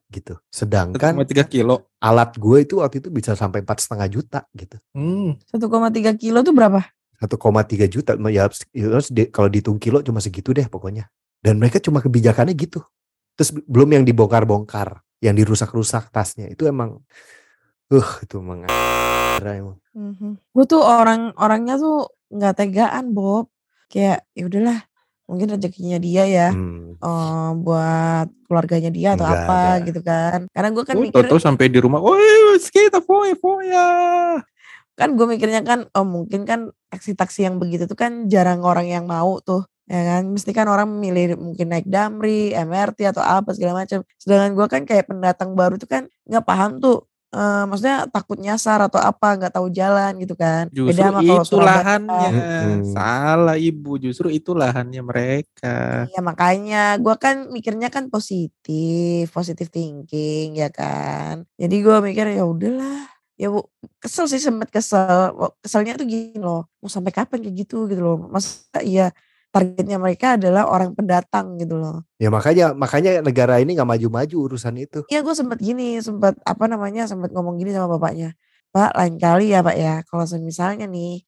gitu 0.08 0.34
sedangkan 0.48 1.14
1,3 1.18 1.44
kilo. 1.46 1.90
alat 1.98 2.36
gue 2.36 2.58
itu 2.62 2.80
waktu 2.80 3.00
itu 3.00 3.10
bisa 3.10 3.34
sampai 3.34 3.60
empat 3.60 3.80
setengah 3.80 4.08
juta 4.08 4.40
gitu 4.52 4.78
Hmm. 4.92 5.36
1,3 5.48 5.60
kilo 6.16 6.40
tuh 6.42 6.54
berapa? 6.54 6.80
1,3 7.20 7.30
juta 7.88 8.12
ya 8.28 8.46
ya, 8.70 8.86
terus 8.90 9.08
di- 9.10 9.28
kalau 9.28 9.48
dihitung 9.48 9.78
kilo 9.78 10.00
cuma 10.00 10.20
segitu 10.20 10.52
deh 10.52 10.66
pokoknya 10.66 11.08
dan 11.40 11.56
mereka 11.56 11.80
cuma 11.80 12.00
kebijakannya 12.00 12.54
gitu 12.54 12.84
terus 13.34 13.52
belum 13.58 13.90
yang 13.92 14.04
dibongkar-bongkar 14.04 15.02
yang 15.20 15.34
dirusak-rusak 15.34 16.08
tasnya 16.08 16.48
itu 16.48 16.64
emang 16.64 17.00
uh 17.90 18.10
itu 18.22 18.38
emang 18.38 18.68
emang 19.42 19.78
Gue 20.52 20.66
tuh 20.66 20.82
orang 20.82 21.34
orangnya 21.38 21.78
tuh 21.78 22.10
nggak 22.30 22.54
tegaan 22.58 23.14
Bob. 23.14 23.50
Kayak 23.94 24.26
ya 24.34 24.44
udahlah, 24.50 24.80
mungkin 25.30 25.54
rezekinya 25.54 26.02
dia 26.02 26.26
ya. 26.26 26.50
Hmm, 26.50 26.98
eh, 26.98 27.50
buat 27.62 28.28
keluarganya 28.50 28.90
dia 28.90 29.14
atau 29.14 29.30
Nggak 29.30 29.42
apa 29.46 29.62
gitu 29.86 30.02
kan. 30.02 30.40
Karena 30.50 30.70
gue 30.74 30.84
kan 30.84 30.96
Oh, 30.98 31.04
mikir 31.06 31.14
Toto 31.14 31.38
sampai 31.38 31.70
di 31.70 31.78
rumah, 31.78 32.02
woi, 32.02 32.58
kita 32.58 33.06
foya, 33.06 33.38
foya. 33.38 33.88
kan 34.94 35.18
gue 35.18 35.26
mikirnya 35.26 35.66
kan 35.66 35.90
oh 35.98 36.06
mungkin 36.06 36.46
kan 36.46 36.70
taksi-taksi 36.94 37.50
yang 37.50 37.58
begitu 37.58 37.90
tuh 37.90 37.98
kan 37.98 38.30
jarang 38.30 38.62
orang 38.62 38.86
yang 38.86 39.10
mau 39.10 39.42
tuh 39.42 39.66
ya 39.90 40.06
kan 40.06 40.30
mesti 40.30 40.54
kan 40.54 40.70
orang 40.70 40.86
milih 40.86 41.34
mungkin 41.34 41.74
naik 41.74 41.90
damri 41.90 42.54
MRT 42.54 43.10
atau 43.10 43.26
apa 43.26 43.58
segala 43.58 43.82
macam 43.82 44.06
sedangkan 44.22 44.54
gue 44.54 44.68
kan 44.70 44.82
kayak 44.86 45.10
pendatang 45.10 45.58
baru 45.58 45.82
tuh 45.82 45.90
kan 45.90 46.04
nggak 46.30 46.46
paham 46.46 46.78
tuh 46.78 47.10
eh, 47.34 47.64
maksudnya 47.66 48.06
takut 48.14 48.38
nyasar 48.38 48.80
atau 48.86 49.02
apa 49.02 49.28
nggak 49.42 49.54
tahu 49.58 49.68
jalan 49.74 50.16
gitu 50.22 50.38
kan 50.38 50.70
Justru 50.70 50.94
beda 50.94 51.04
sama 51.10 51.20
kalau 51.26 51.44
itu 51.44 51.58
lahannya. 51.58 52.30
Mm-mm. 52.30 52.74
Salah 52.94 53.58
ibu, 53.58 53.92
justru 53.98 54.28
itu 54.30 54.52
lahannya 54.54 55.02
mereka. 55.02 56.08
Ya 56.14 56.22
makanya 56.22 56.96
gue 57.02 57.16
kan 57.18 57.50
mikirnya 57.50 57.90
kan 57.90 58.08
positif, 58.14 59.28
positif 59.34 59.68
thinking 59.74 60.58
ya 60.58 60.70
kan. 60.70 61.44
Jadi 61.58 61.76
gue 61.82 61.98
mikir 62.06 62.38
ya 62.38 62.46
udahlah. 62.46 63.10
Ya 63.34 63.50
bu, 63.50 63.66
kesel 63.98 64.30
sih 64.30 64.38
sempet 64.38 64.70
kesel. 64.70 65.34
Keselnya 65.66 65.98
tuh 65.98 66.06
gini 66.06 66.38
loh, 66.38 66.70
mau 66.78 66.90
sampai 66.90 67.10
kapan 67.10 67.42
kayak 67.42 67.66
gitu 67.66 67.90
gitu 67.90 68.02
loh. 68.06 68.30
Masa 68.30 68.78
iya 68.86 69.10
targetnya 69.54 70.02
mereka 70.02 70.34
adalah 70.36 70.66
orang 70.66 70.98
pendatang 70.98 71.62
gitu 71.62 71.78
loh. 71.78 72.02
ya 72.18 72.34
makanya 72.34 72.74
makanya 72.74 73.22
negara 73.22 73.62
ini 73.62 73.78
nggak 73.78 73.86
maju-maju 73.86 74.36
urusan 74.50 74.74
itu 74.82 75.06
Iya 75.14 75.22
gue 75.22 75.36
sempet 75.38 75.62
gini, 75.62 76.02
sempet 76.02 76.34
apa 76.42 76.66
namanya, 76.66 77.06
sempet 77.06 77.30
ngomong 77.30 77.62
gini 77.62 77.70
sama 77.70 77.86
bapaknya. 77.96 78.34
Pak 78.74 78.98
lain 78.98 79.22
kali 79.22 79.54
ya 79.54 79.62
pak 79.62 79.78
ya, 79.78 80.02
kalau 80.10 80.26
misalnya 80.42 80.90
nih 80.90 81.22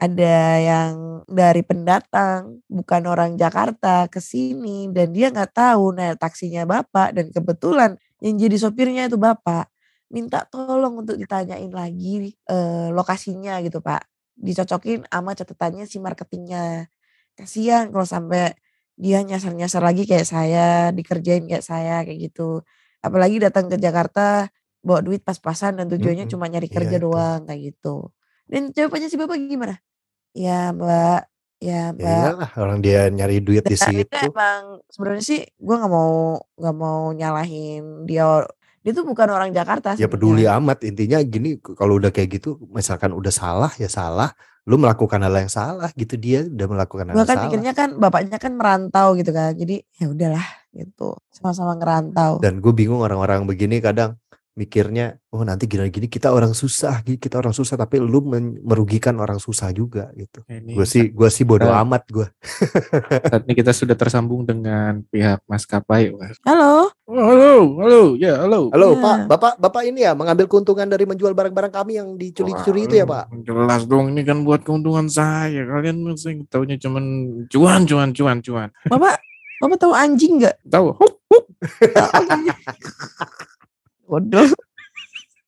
ada 0.00 0.36
yang 0.56 0.92
dari 1.28 1.60
pendatang 1.60 2.64
bukan 2.64 3.02
orang 3.04 3.36
Jakarta 3.36 4.08
ke 4.08 4.16
sini 4.16 4.88
dan 4.88 5.12
dia 5.12 5.28
nggak 5.28 5.52
tahu 5.52 5.92
nah 5.92 6.16
taksinya 6.16 6.64
bapak 6.64 7.12
dan 7.12 7.28
kebetulan 7.28 8.00
yang 8.24 8.40
jadi 8.40 8.56
sopirnya 8.56 9.12
itu 9.12 9.20
bapak 9.20 9.68
minta 10.08 10.48
tolong 10.48 11.04
untuk 11.04 11.20
ditanyain 11.20 11.68
lagi 11.68 12.32
eh, 12.32 12.88
lokasinya 12.96 13.60
gitu 13.60 13.84
pak 13.84 14.08
dicocokin 14.40 15.04
sama 15.04 15.36
catatannya 15.36 15.84
si 15.84 16.00
marketingnya 16.00 16.88
kasihan 17.36 17.88
kalau 17.88 18.06
sampai 18.06 18.52
dia 18.94 19.24
nyasar-nyasar 19.24 19.80
lagi 19.80 20.04
kayak 20.04 20.28
saya 20.28 20.92
dikerjain 20.92 21.48
kayak 21.48 21.64
saya 21.64 22.04
kayak 22.04 22.30
gitu. 22.30 22.60
Apalagi 23.00 23.40
datang 23.40 23.72
ke 23.72 23.80
Jakarta 23.80 24.48
bawa 24.80 25.00
duit 25.00 25.20
pas-pasan 25.20 25.80
dan 25.80 25.88
tujuannya 25.88 26.28
Mm-mm. 26.28 26.32
cuma 26.36 26.48
nyari 26.48 26.68
Iya, 26.68 26.76
kerja 26.76 26.96
itu. 27.00 27.04
doang 27.08 27.40
kayak 27.44 27.60
gitu. 27.72 28.12
Dan 28.44 28.72
jawabannya 28.72 29.08
si 29.08 29.16
bapak 29.16 29.36
gimana? 29.40 29.76
Ya 30.32 30.72
mbak. 30.72 31.20
Ya 31.60 31.92
ya 31.92 31.96
mbak. 31.96 32.08
Iyalah 32.40 32.50
orang 32.56 32.78
dia 32.80 33.00
nyari 33.08 33.40
duit 33.40 33.64
di 33.64 33.76
dan 33.76 33.92
itu 33.94 34.08
situ. 34.08 34.26
emang 34.32 34.80
sebenarnya 34.88 35.24
sih 35.24 35.40
gue 35.44 35.76
nggak 35.76 35.92
mau 35.92 36.12
nggak 36.56 36.76
mau 36.76 37.00
nyalahin 37.12 38.04
dia 38.04 38.24
dia 38.80 38.92
tuh 38.96 39.04
bukan 39.04 39.28
orang 39.28 39.52
Jakarta 39.52 39.92
ya 39.96 40.08
peduli 40.08 40.44
amat. 40.48 40.84
Intinya 40.84 41.20
gini 41.20 41.56
kalau 41.60 42.00
udah 42.00 42.08
kayak 42.08 42.40
gitu 42.40 42.56
misalkan 42.72 43.12
udah 43.12 43.32
salah 43.32 43.72
ya 43.76 43.88
salah 43.88 44.32
lu 44.68 44.76
melakukan 44.76 45.24
hal 45.24 45.32
yang 45.32 45.48
salah 45.52 45.88
gitu 45.96 46.20
dia 46.20 46.44
udah 46.44 46.66
melakukan 46.68 47.04
hal 47.10 47.14
yang 47.16 47.24
kan 47.24 47.36
salah. 47.36 47.44
pikirnya 47.48 47.72
kan 47.72 47.88
bapaknya 47.96 48.36
kan 48.36 48.52
merantau 48.54 49.16
gitu 49.16 49.32
kan 49.32 49.56
jadi 49.56 49.80
ya 49.96 50.06
udahlah 50.12 50.46
gitu 50.70 51.18
sama-sama 51.34 51.74
ngerantau. 51.74 52.38
Dan 52.38 52.62
gue 52.62 52.72
bingung 52.74 53.02
orang-orang 53.02 53.48
begini 53.48 53.82
kadang 53.82 54.14
mikirnya 54.60 55.16
oh 55.32 55.40
nanti 55.40 55.64
gini-gini 55.64 56.04
kita 56.04 56.28
orang 56.28 56.52
susah 56.52 57.00
kita 57.00 57.40
orang 57.40 57.56
susah 57.56 57.80
tapi 57.80 57.96
lu 57.96 58.20
merugikan 58.60 59.16
orang 59.16 59.40
susah 59.40 59.72
juga 59.72 60.12
gitu 60.12 60.44
Ini 60.44 60.76
gue 60.76 60.84
sih 60.84 61.08
gue 61.08 61.28
sih 61.32 61.48
bodoh 61.48 61.72
Nah. 61.72 61.80
amat 61.80 62.04
gue 62.12 62.28
saat 63.32 63.42
ini 63.48 63.56
kita 63.56 63.72
sudah 63.72 63.96
tersambung 63.96 64.44
dengan 64.44 65.00
pihak 65.08 65.40
maskapai. 65.48 66.12
Halo 66.44 66.92
halo, 67.08 67.54
halo, 67.80 68.02
ya 68.20 68.44
halo. 68.44 68.68
halo 68.74 68.88
Ya. 68.92 69.00
pak 69.00 69.16
bapak 69.32 69.52
bapak 69.56 69.82
ini 69.88 70.04
ya 70.04 70.12
mengambil 70.12 70.44
keuntungan 70.50 70.84
dari 70.84 71.08
menjual 71.08 71.32
barang-barang 71.32 71.72
kami 71.72 71.96
yang 71.96 72.20
dicuri-curi 72.20 72.84
itu 72.84 73.00
ya 73.00 73.06
pak 73.08 73.32
Jelas 73.40 73.88
dong, 73.88 74.12
ini 74.12 74.20
kan 74.26 74.44
buat 74.44 74.60
keuntungan 74.60 75.08
saya. 75.08 75.64
Kalian 75.64 76.04
masih 76.04 76.44
taunya 76.52 76.76
cuman 76.76 77.04
cuan, 77.48 77.88
cuan, 77.88 78.10
cuan, 78.12 78.38
cuan. 78.44 78.68
bapak 78.90 79.16
bapak 79.62 79.76
tahu 79.80 79.92
anjing 79.96 80.42
nggak 80.42 80.56
Tahu? 80.68 80.92
bodoh 84.10 84.50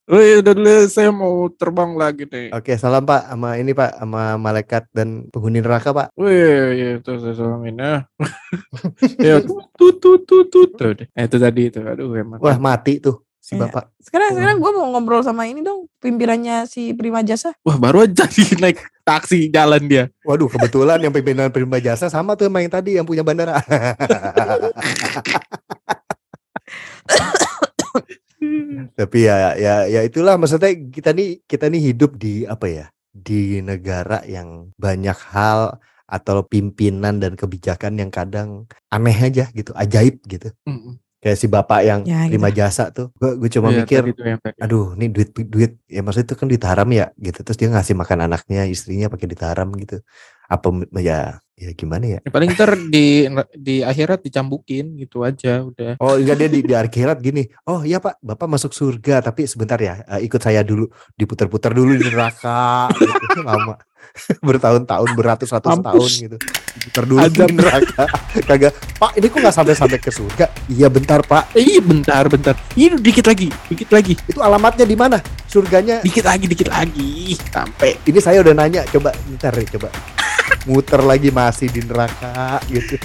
Wih, 0.03 0.43
udah 0.43 0.53
dulu 0.53 0.75
saya 0.91 1.15
mau 1.15 1.47
terbang 1.55 1.95
lagi 1.95 2.27
nih. 2.27 2.51
oke 2.51 2.75
salam 2.75 3.07
pak 3.07 3.23
sama 3.27 3.55
ini 3.55 3.71
pak 3.71 4.03
sama 4.03 4.35
malaikat 4.35 4.85
dan 4.91 5.31
penghuni 5.31 5.63
neraka 5.63 5.95
pak 5.95 6.11
Wih, 6.19 6.75
ya 6.75 6.89
itu 6.99 7.13
saya 7.19 7.35
salamin 7.35 7.79
ya. 7.83 7.95
ya, 9.19 9.35
tut, 9.41 9.63
tut, 9.79 9.97
tut, 10.27 10.47
tut, 10.51 10.71
tuh 10.75 10.91
deh. 10.99 11.07
Eh, 11.15 11.25
itu 11.25 11.37
tadi 11.39 11.71
itu. 11.71 11.79
Aduh, 11.81 12.11
emang. 12.15 12.43
wah 12.43 12.59
mati 12.59 12.99
tuh 12.99 13.23
si 13.39 13.55
Iya. 13.55 13.67
bapak 13.67 13.91
sekarang 13.99 14.39
sekarang 14.39 14.57
gue 14.59 14.71
mau 14.71 14.87
ngobrol 14.91 15.23
sama 15.23 15.51
ini 15.51 15.67
dong 15.67 15.91
pimpinannya 15.99 16.63
si 16.67 16.95
Prima 16.95 17.27
Jasa 17.27 17.55
Wah, 17.63 17.75
baru 17.75 18.03
aja 18.07 18.27
di 18.37 18.43
naik 18.59 18.79
taksi 19.03 19.51
jalan 19.51 19.83
dia. 19.87 20.05
Waduh, 20.23 20.47
kebetulan 20.47 20.99
yang 20.99 21.15
pimpinan 21.15 21.51
Prima 21.51 21.79
Jasa 21.79 22.07
sama 22.07 22.35
tuh 22.35 22.47
sama 22.47 22.59
yang 22.59 22.71
tadi 22.71 22.99
yang 22.99 23.07
punya 23.07 23.23
bandara. 23.23 23.59
Tapi 28.99 29.19
ya 29.25 29.55
ya 29.57 29.75
ya 29.87 30.01
itulah 30.03 30.35
maksudnya 30.37 30.75
kita 30.91 31.15
nih 31.15 31.41
kita 31.47 31.71
nih 31.73 31.81
hidup 31.93 32.19
di 32.19 32.45
apa 32.45 32.67
ya? 32.69 32.87
Di 33.13 33.61
negara 33.61 34.25
yang 34.25 34.73
banyak 34.77 35.19
hal 35.33 35.79
atau 36.09 36.45
pimpinan 36.45 37.17
dan 37.23 37.33
kebijakan 37.41 37.97
yang 37.97 38.11
kadang 38.13 38.69
aneh 38.93 39.17
aja 39.17 39.49
gitu, 39.57 39.73
ajaib 39.73 40.21
gitu. 40.29 40.53
Mm-mm. 40.69 41.01
Kayak 41.23 41.39
si 41.39 41.47
bapak 41.47 41.81
yang 41.87 42.01
Ya, 42.03 42.27
terima 42.27 42.51
jasa 42.51 42.91
tuh. 42.91 43.15
Gue 43.17 43.39
gue 43.39 43.49
cuma 43.49 43.71
Iya, 43.71 43.87
mikir, 43.87 44.03
tadi 44.03 44.13
tuh 44.13 44.27
yang 44.27 44.41
tadi. 44.43 44.59
aduh 44.59 44.93
ini 44.99 45.07
duit 45.07 45.31
duit 45.33 45.73
ya 45.87 46.03
maksudnya 46.03 46.27
itu 46.29 46.37
kan 46.37 46.47
duit 46.51 46.65
haram 46.67 46.89
ya 46.91 47.07
gitu. 47.17 47.39
Terus 47.47 47.59
dia 47.63 47.69
ngasih 47.71 47.95
makan 47.95 48.19
anaknya, 48.27 48.67
istrinya 48.67 49.07
pakai 49.07 49.27
duit 49.31 49.43
haram 49.47 49.71
gitu. 49.79 50.03
Apa 50.53 50.69
ya 51.01 51.41
ya 51.57 51.71
gimana 51.73 52.05
ya? 52.05 52.21
Ya, 52.21 52.31
paling 52.35 52.53
ntar 52.53 52.77
di 52.77 53.25
di 53.57 53.81
akhirat 53.81 54.21
dicambukin 54.21 54.99
gitu 55.01 55.25
aja 55.25 55.65
udah. 55.65 55.97
Oh 56.03 56.19
enggak 56.21 56.37
dia 56.45 56.49
di, 56.53 56.61
di 56.61 56.75
akhirat 56.75 57.25
gini. 57.25 57.49
Oh 57.65 57.81
iya 57.87 58.03
pak, 58.03 58.21
bapak 58.21 58.49
masuk 58.51 58.77
surga 58.77 59.25
tapi 59.25 59.49
sebentar 59.49 59.81
ya 59.81 60.05
eh, 60.05 60.29
ikut 60.29 60.43
saya 60.43 60.61
dulu 60.61 60.91
diputar-putar 61.17 61.73
dulu 61.73 61.97
di 61.97 62.05
neraka. 62.05 62.93
gitu. 62.93 63.41
Lama 63.49 63.79
bertahun-tahun 64.47 65.09
beratus-ratus 65.15 65.73
tahun 65.79 66.11
gitu. 66.29 66.37
Diputar 66.77 67.05
dulu 67.07 67.25
di 67.31 67.41
neraka. 67.55 68.05
Kagak 68.49 68.73
pak 68.99 69.11
ini 69.17 69.27
kok 69.31 69.39
nggak 69.39 69.57
sampai-sampai 69.57 69.99
ke 70.03 70.11
surga? 70.11 70.47
Iya 70.69 70.89
bentar 70.93 71.21
pak. 71.25 71.55
Eh, 71.57 71.65
iya 71.79 71.81
bentar 71.81 72.27
bentar. 72.29 72.55
Ini 72.75 72.99
dikit 72.99 73.25
lagi, 73.29 73.49
dikit 73.71 73.89
lagi, 73.93 74.15
Itu 74.29 74.43
alamatnya 74.43 74.85
di 74.85 74.97
mana? 74.99 75.19
Surganya 75.53 76.01
dikit 76.01 76.25
lagi, 76.25 76.49
dikit 76.49 76.73
lagi. 76.73 77.37
Sampai. 77.53 78.01
ini 78.09 78.25
saya 78.25 78.41
udah 78.41 78.57
nanya 78.57 78.89
coba 78.89 79.13
bentar 79.29 79.53
ya 79.53 79.69
coba. 79.77 79.93
Muter 80.65 81.05
lagi 81.05 81.29
masih 81.29 81.69
di 81.69 81.85
neraka 81.85 82.57
gitu 82.73 82.97